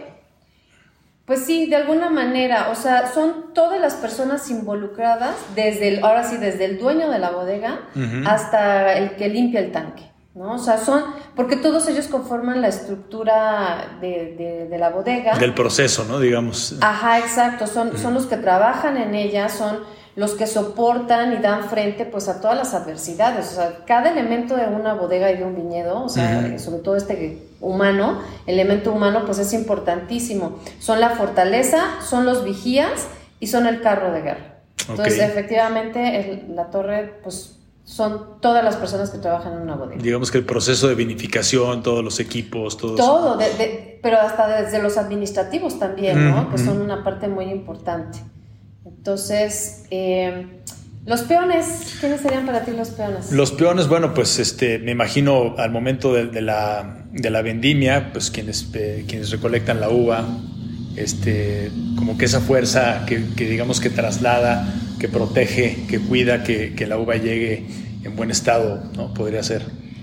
[1.24, 6.22] pues sí, de alguna manera, o sea, son todas las personas involucradas, desde el, ahora
[6.22, 7.88] sí, desde el dueño de la bodega
[8.26, 10.13] hasta el que limpia el tanque.
[10.34, 10.54] ¿No?
[10.54, 11.02] O sea, son,
[11.36, 15.38] porque todos ellos conforman la estructura de, la bodega.
[15.38, 16.18] Del proceso, ¿no?
[16.18, 16.76] Digamos.
[16.80, 19.78] Ajá, exacto, son, son los que trabajan en ella, son
[20.16, 23.52] los que soportan y dan frente pues a todas las adversidades.
[23.52, 26.96] O sea, cada elemento de una bodega y de un viñedo, o sea, sobre todo
[26.96, 30.60] este humano, elemento humano, pues es importantísimo.
[30.78, 33.08] Son la fortaleza, son los vigías
[33.40, 34.54] y son el carro de guerra.
[34.88, 40.02] Entonces, efectivamente, la torre, pues son todas las personas que trabajan en una bodega.
[40.02, 43.38] Digamos que el proceso de vinificación, todos los equipos, todo Todo,
[44.02, 46.50] pero hasta desde los administrativos también, ¿no?
[46.50, 48.18] Que son una parte muy importante.
[48.84, 50.46] Entonces, eh,
[51.06, 53.30] los peones, ¿quiénes serían para ti los peones?
[53.30, 58.30] Los peones, bueno, pues este, me imagino al momento de, la, de la, vendimia, pues
[58.30, 60.24] quienes, eh, quienes recolectan la uva,
[60.96, 64.66] este, como que esa fuerza que, digamos que traslada,
[64.98, 67.66] que protege, que cuida que, que, la uva llegue
[68.04, 69.12] en buen estado, ¿no?
[69.14, 69.62] Podría ser.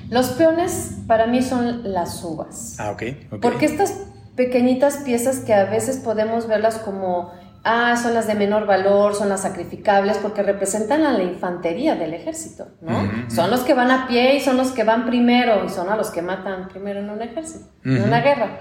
[0.09, 2.75] Los peones para mí son las uvas.
[2.79, 3.39] Ah, ok.
[3.41, 3.93] Porque estas
[4.35, 7.31] pequeñitas piezas que a veces podemos verlas como,
[7.63, 12.13] ah, son las de menor valor, son las sacrificables, porque representan a la infantería del
[12.13, 13.09] ejército, ¿no?
[13.29, 15.95] Son los que van a pie y son los que van primero y son a
[15.95, 18.59] los que matan primero en un ejército, en una guerra.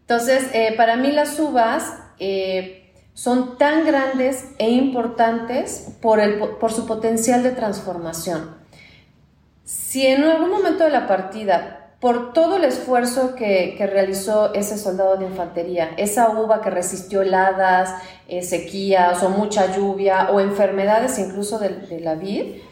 [0.00, 2.79] Entonces, eh, para mí las uvas eh,
[3.14, 8.56] son tan grandes e importantes por, el, por su potencial de transformación.
[9.64, 15.16] Si en algún momento de la partida, por todo el esfuerzo que, realizó ese soldado
[15.18, 17.94] de infantería, esa uva que resistió heladas,
[18.26, 22.62] eh, sequías o mucha lluvia o enfermedades incluso de, la vid,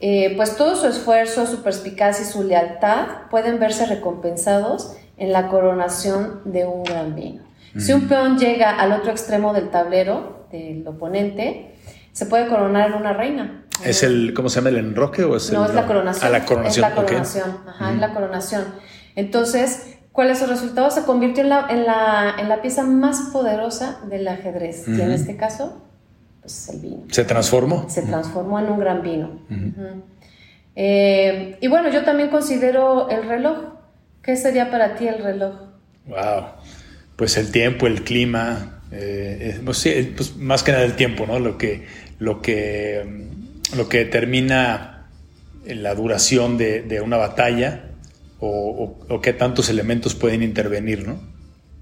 [0.00, 5.48] eh, pues todo su esfuerzo, su perspicacia y su lealtad pueden verse recompensados en la
[5.48, 7.47] coronación de un gran vino.
[7.78, 11.74] Si un peón llega al otro extremo del tablero del oponente,
[12.12, 13.64] se puede coronar en una reina.
[13.84, 16.26] ¿Es el, cómo se llama, el enroque o es No, es la coronación.
[16.26, 16.84] Ah, la coronación.
[16.84, 18.64] Es la coronación, ajá, es la coronación.
[19.14, 20.90] Entonces, ¿cuál es su resultado?
[20.90, 24.88] Se convirtió en la, en la, en la pieza más poderosa del ajedrez.
[24.88, 25.84] Y en este caso,
[26.40, 27.02] pues el vino.
[27.10, 27.88] ¿Se transformó?
[27.88, 29.40] Se transformó en un gran vino.
[30.74, 33.58] Eh, y bueno, yo también considero el reloj.
[34.22, 35.54] ¿Qué sería para ti el reloj?
[36.06, 36.44] Wow.
[37.18, 41.40] Pues el tiempo, el clima, eh, eh, pues, pues más que nada el tiempo, ¿no?
[41.40, 41.84] Lo que,
[42.20, 43.26] lo que,
[43.76, 45.08] lo que determina
[45.66, 47.86] la duración de, una batalla
[48.38, 51.18] o, o, qué tantos elementos pueden intervenir, ¿no?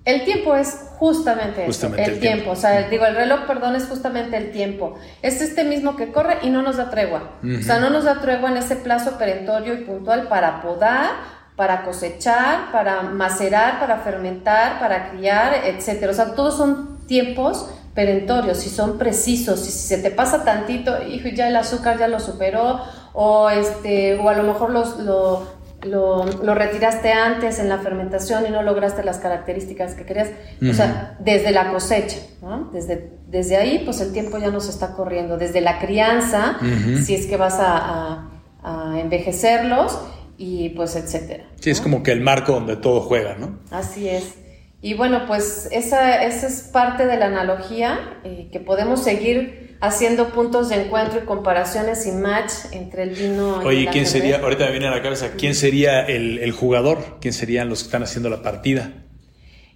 [0.06, 0.68] El tiempo es
[0.98, 2.52] justamente, el, tiempo.
[2.52, 4.96] O sea, digo, el reloj, perdón, es justamente el tiempo.
[5.20, 7.32] Es este mismo que corre y no nos da tregua.
[7.42, 11.10] O sea, no nos da tregua en ese plazo perentorio y puntual para podar,
[11.56, 16.12] para cosechar, para macerar, para fermentar, para criar, etcétera.
[16.12, 19.60] O sea, todos son tiempos perentorios y son precisos.
[19.60, 22.80] Si se te pasa tantito, hijo, ya el azúcar ya lo superó,
[23.14, 25.46] o este, o a lo mejor los, lo,
[25.84, 30.28] lo, retiraste antes en la fermentación y no lograste las características que querías.
[30.68, 32.18] O sea, desde la cosecha,
[32.72, 35.38] desde, desde ahí, pues el tiempo ya nos está corriendo.
[35.38, 36.58] Desde la crianza,
[37.04, 38.30] si es que vas a,
[38.96, 39.96] envejecerlos
[40.38, 41.44] y pues etcétera.
[41.60, 43.58] Sí, es como que el marco donde todo juega, ¿no?
[43.70, 44.34] Así es.
[44.82, 50.28] Y bueno, pues esa, esa es parte de la analogía eh, que podemos seguir haciendo
[50.28, 54.66] puntos de encuentro y comparaciones y match entre el vino y Oye, ¿quién sería, ahorita
[54.66, 57.18] me viene a la cabeza, quién sería el, jugador?
[57.20, 58.92] ¿Quién serían los que están haciendo la partida?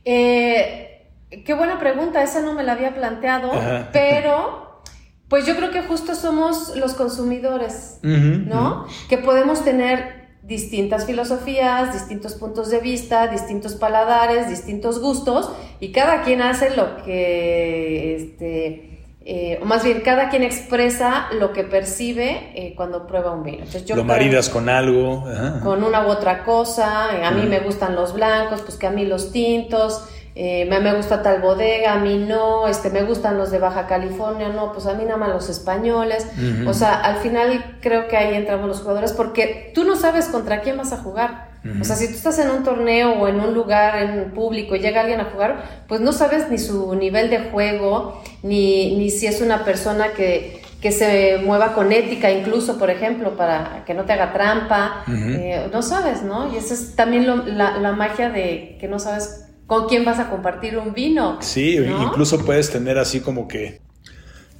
[0.04, 1.08] Eh,
[1.44, 3.50] qué buena pregunta, esa no me la había planteado,
[3.92, 4.82] pero
[5.28, 8.86] pues yo creo que justo somos los consumidores, ¿no?
[9.08, 16.22] Que podemos tener distintas filosofías, distintos puntos de vista, distintos paladares, distintos gustos, y cada
[16.22, 18.90] quien hace lo que este,
[19.22, 23.64] eh, o más bien cada quien expresa lo que percibe eh, cuando prueba un vino.
[23.94, 25.24] lo maridas con algo.
[25.62, 27.10] Con una u otra cosa.
[27.16, 30.04] Eh, a mí me gustan los blancos, pues que a mí los tintos.
[30.34, 32.68] Me, me, gusta tal bodega, a mí no.
[32.68, 34.72] Este, me gustan los de Baja California, no.
[34.72, 36.26] Pues a mí nada más los españoles.
[36.66, 40.60] O sea, al final creo que ahí entramos los jugadores porque tú no sabes contra
[40.60, 41.50] quién vas a jugar.
[41.78, 44.80] O sea, si tú estás en un torneo o en un lugar en público y
[44.80, 49.26] llega alguien a jugar, pues no sabes ni su nivel de juego, ni, ni si
[49.26, 54.04] es una persona que, que se mueva con ética, incluso, por ejemplo, para que no
[54.04, 55.04] te haga trampa.
[55.08, 56.50] Eh, no sabes, ¿no?
[56.50, 57.26] Y esa es también
[57.58, 61.38] la, la, magia de que no sabes con quién vas a compartir un vino.
[61.42, 63.80] Sí, incluso puedes tener así como que.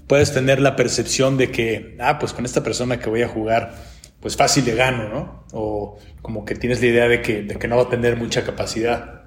[0.07, 3.75] Puedes tener la percepción de que, ah, pues con esta persona que voy a jugar
[4.21, 5.45] pues fácil de gano, ¿no?
[5.53, 8.45] O como que tienes la idea de que, de que no va a tener mucha
[8.45, 9.23] capacidad.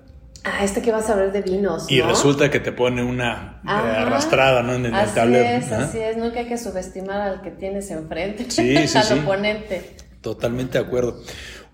[0.45, 1.91] Ah, este que vas a ver de vinos.
[1.91, 4.75] Y resulta que te pone una eh, arrastrada, ¿no?
[4.75, 5.49] En el, así tablero.
[5.49, 9.97] Es, así es, nunca hay que subestimar al que tienes enfrente, sí, sí, al oponente.
[10.21, 11.19] Totalmente de acuerdo.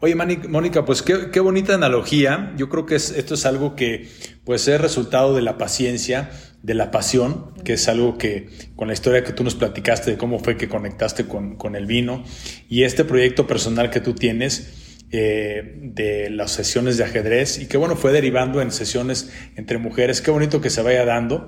[0.01, 2.53] Oye, Mónica, pues qué, qué, bonita analogía.
[2.55, 4.07] Yo creo que esto es algo que
[4.45, 6.29] puede ser resultado de la paciencia
[6.63, 10.17] de la pasión, que es algo que con la historia que tú nos platicaste de
[10.17, 12.23] cómo fue que conectaste con, con el vino
[12.69, 17.77] y este proyecto personal que tú tienes eh, de las sesiones de ajedrez y que
[17.77, 21.47] bueno, fue derivando en sesiones entre mujeres, qué bonito que se vaya dando.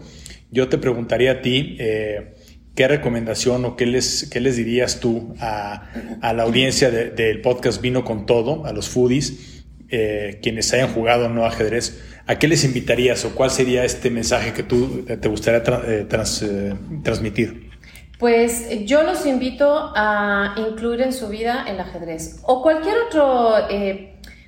[0.49, 2.35] Yo te preguntaría a ti, eh,
[2.81, 5.83] ¿qué recomendación o qué les, qué les dirías tú a,
[6.19, 11.29] a la audiencia del podcast Vino con Todo, a los foodies, eh, quienes hayan jugado
[11.29, 12.01] no ajedrez?
[12.25, 16.73] ¿A qué les invitarías o cuál sería este mensaje que tú te gustaría eh, eh,
[17.03, 17.69] transmitir?
[18.17, 23.57] Pues yo los invito a incluir en su vida el ajedrez o cualquier otro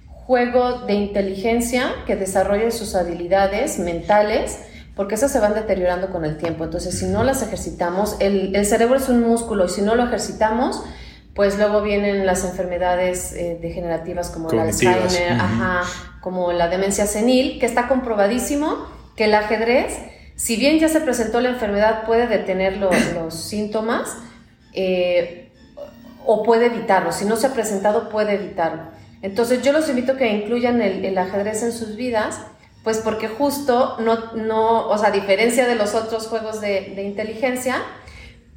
[0.07, 4.57] juego de inteligencia que desarrolle sus habilidades mentales,
[4.95, 6.63] porque esas se van deteriorando con el tiempo.
[6.63, 10.03] Entonces, si no las ejercitamos, el, el cerebro es un músculo y si no lo
[10.03, 10.83] ejercitamos,
[11.33, 15.81] pues luego vienen las enfermedades degenerativas como el Alzheimer, ajá,
[16.21, 18.85] como la demencia senil, que está comprobadísimo
[19.15, 19.97] que el ajedrez,
[20.35, 22.77] si bien ya se presentó la enfermedad, puede detener
[23.15, 24.15] los, síntomas
[24.73, 25.51] eh,
[26.25, 27.11] o puede evitarlo.
[27.11, 28.83] Si no se ha presentado, puede evitarlo.
[29.21, 32.41] Entonces yo los invito a que incluyan el, ajedrez en sus vidas,
[32.83, 37.03] pues porque justo no, no, o sea, a diferencia de los otros juegos de, de
[37.03, 37.77] inteligencia,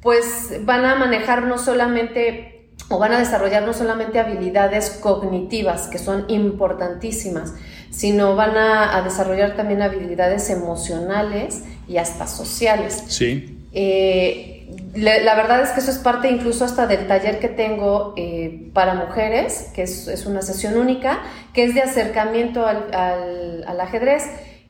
[0.01, 2.57] pues van a manejar no solamente
[2.89, 7.53] o van a desarrollar no solamente habilidades cognitivas, que son importantísimas,
[7.89, 13.03] sino van a, desarrollar también habilidades emocionales y hasta sociales.
[13.07, 13.59] Sí.
[13.73, 14.56] Eh,
[14.95, 18.95] la verdad es que eso es parte incluso hasta del taller que tengo eh, para
[18.95, 21.19] mujeres, que es, una sesión única,
[21.53, 24.23] que es de acercamiento al, al, ajedrez.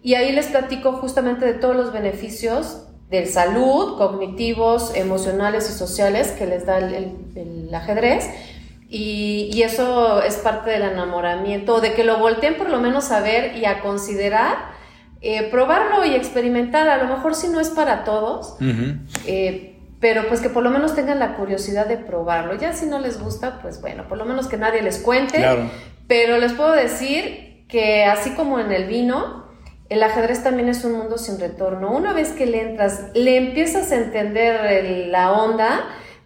[0.03, 6.31] Y ahí les platico justamente de todos los beneficios de salud, cognitivos, emocionales y sociales
[6.31, 8.29] que les da el, ajedrez.
[8.89, 13.21] Y, y, eso es parte del enamoramiento, de que lo volteen por lo menos a
[13.21, 14.57] ver y a considerar,
[15.21, 16.87] eh, probarlo y experimentar.
[16.87, 18.55] A lo mejor si no es para todos,
[19.99, 22.55] pero pues que por lo menos tengan la curiosidad de probarlo.
[22.55, 25.43] Ya si no les gusta, pues bueno, por lo menos que nadie les cuente.
[26.07, 29.45] Pero les puedo decir que así como en el vino,
[29.89, 31.91] el ajedrez también es un mundo sin retorno.
[31.91, 35.85] Una vez que le entras, le empiezas a entender la onda,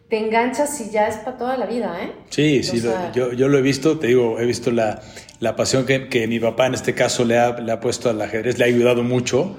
[0.09, 2.11] te enganchas y ya es para toda la vida, ¿eh?
[2.29, 5.01] Sí, sí, yo, yo, lo he visto, te digo, he visto la,
[5.39, 8.21] la pasión que, que, mi papá en este caso le ha, le ha puesto al
[8.21, 9.55] ajedrez, le ha ayudado mucho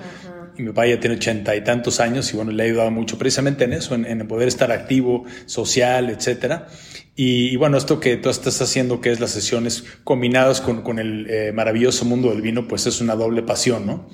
[0.58, 3.18] y mi papá ya tiene ochenta y tantos años y bueno, le ha ayudado mucho
[3.18, 6.68] precisamente en eso, en, en poder estar activo, social, etcétera.
[7.14, 11.26] Y, bueno, esto que tú estás haciendo, que es las sesiones combinadas con, con el
[11.28, 14.08] eh, maravilloso mundo del vino, pues es una doble pasión, ¿no?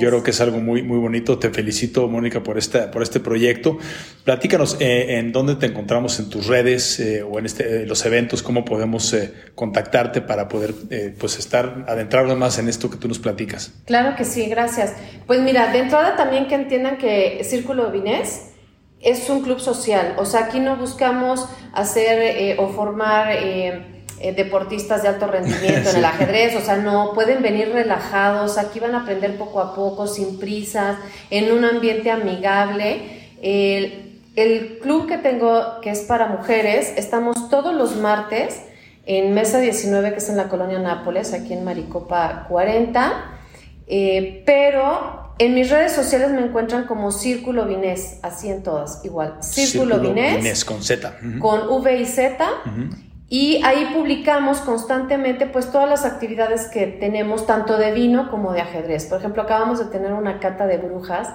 [0.00, 1.38] Yo creo que es algo muy, muy bonito.
[1.38, 3.76] Te felicito, Mónica, por, esta, por este proyecto.
[4.24, 8.42] Platícanos eh, en dónde te encontramos en tus redes eh, o en este, los eventos,
[8.42, 9.14] cómo podemos
[9.54, 10.74] contactarte para poder
[11.18, 13.72] pues estar adentrarnos más en esto que tú nos platicas.
[13.84, 14.94] Claro que sí, gracias.
[15.26, 18.47] Pues mira, de entrada también que entiendan que Círculo Vinés
[19.00, 24.32] es un club social, o sea, aquí no buscamos hacer eh, o formar eh, eh,
[24.32, 28.94] deportistas de alto rendimiento en el ajedrez, o sea, no, pueden venir relajados, aquí van
[28.94, 30.96] a aprender poco a poco, sin prisas,
[31.30, 33.18] en un ambiente amigable.
[33.40, 38.62] El, el club que tengo, que es para mujeres, estamos todos los martes
[39.06, 43.12] en Mesa 19, que es en la colonia Nápoles, aquí en Maricopa 40,
[44.44, 49.36] pero en mis redes sociales me encuentran como Círculo Vinés, así en todas, igual.
[49.40, 51.18] Círculo, Vinés, con Z.
[51.38, 52.44] Con V y Z.
[53.30, 58.62] Y ahí publicamos constantemente pues todas las actividades que tenemos, tanto de vino como de
[58.62, 59.04] ajedrez.
[59.04, 61.28] Por ejemplo, acabamos de tener una cata de brujas.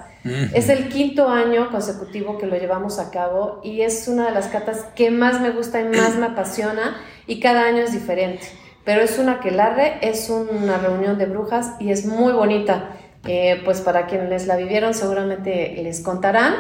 [0.54, 4.48] Es el quinto año consecutivo que lo llevamos a cabo y es una de las
[4.48, 6.98] catas que más me gusta y más me apasiona
[7.28, 8.48] y cada año es diferente.
[8.86, 12.98] Pero es una que larre, es una reunión de brujas y es muy bonita.
[13.26, 16.56] Eh, pues para quienes la vivieron seguramente les contarán.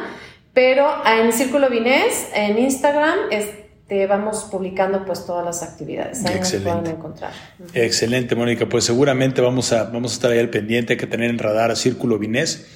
[0.53, 6.23] Pero en Círculo Vinés, en Instagram, este, vamos publicando pues todas las actividades.
[6.25, 6.69] Ahí Excelente.
[6.69, 7.31] nos encontrar.
[7.73, 8.69] Excelente, Mónica.
[8.69, 11.75] Pues seguramente vamos a, vamos a estar ahí al pendiente, que tener en radar a
[11.75, 12.67] Círculo Vinés.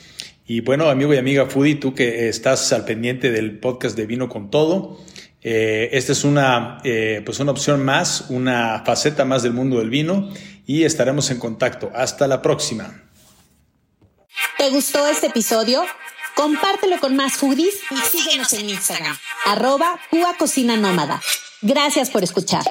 [0.48, 4.28] Y bueno, amigo y amiga Foodie, tú que estás al pendiente del podcast de Vino
[4.28, 4.98] con Todo,
[5.44, 9.90] eh, esta es una, eh, pues una opción más, una faceta más del mundo del
[9.90, 10.30] vino
[10.66, 11.92] y estaremos en contacto.
[11.94, 13.07] Hasta la próxima.
[14.58, 15.86] ¿Te gustó este episodio?
[16.36, 20.00] Compártelo con más foodies y síguenos en Instagram, arroba
[20.40, 21.22] Cocina Nómada.
[21.62, 22.64] Gracias por escuchar.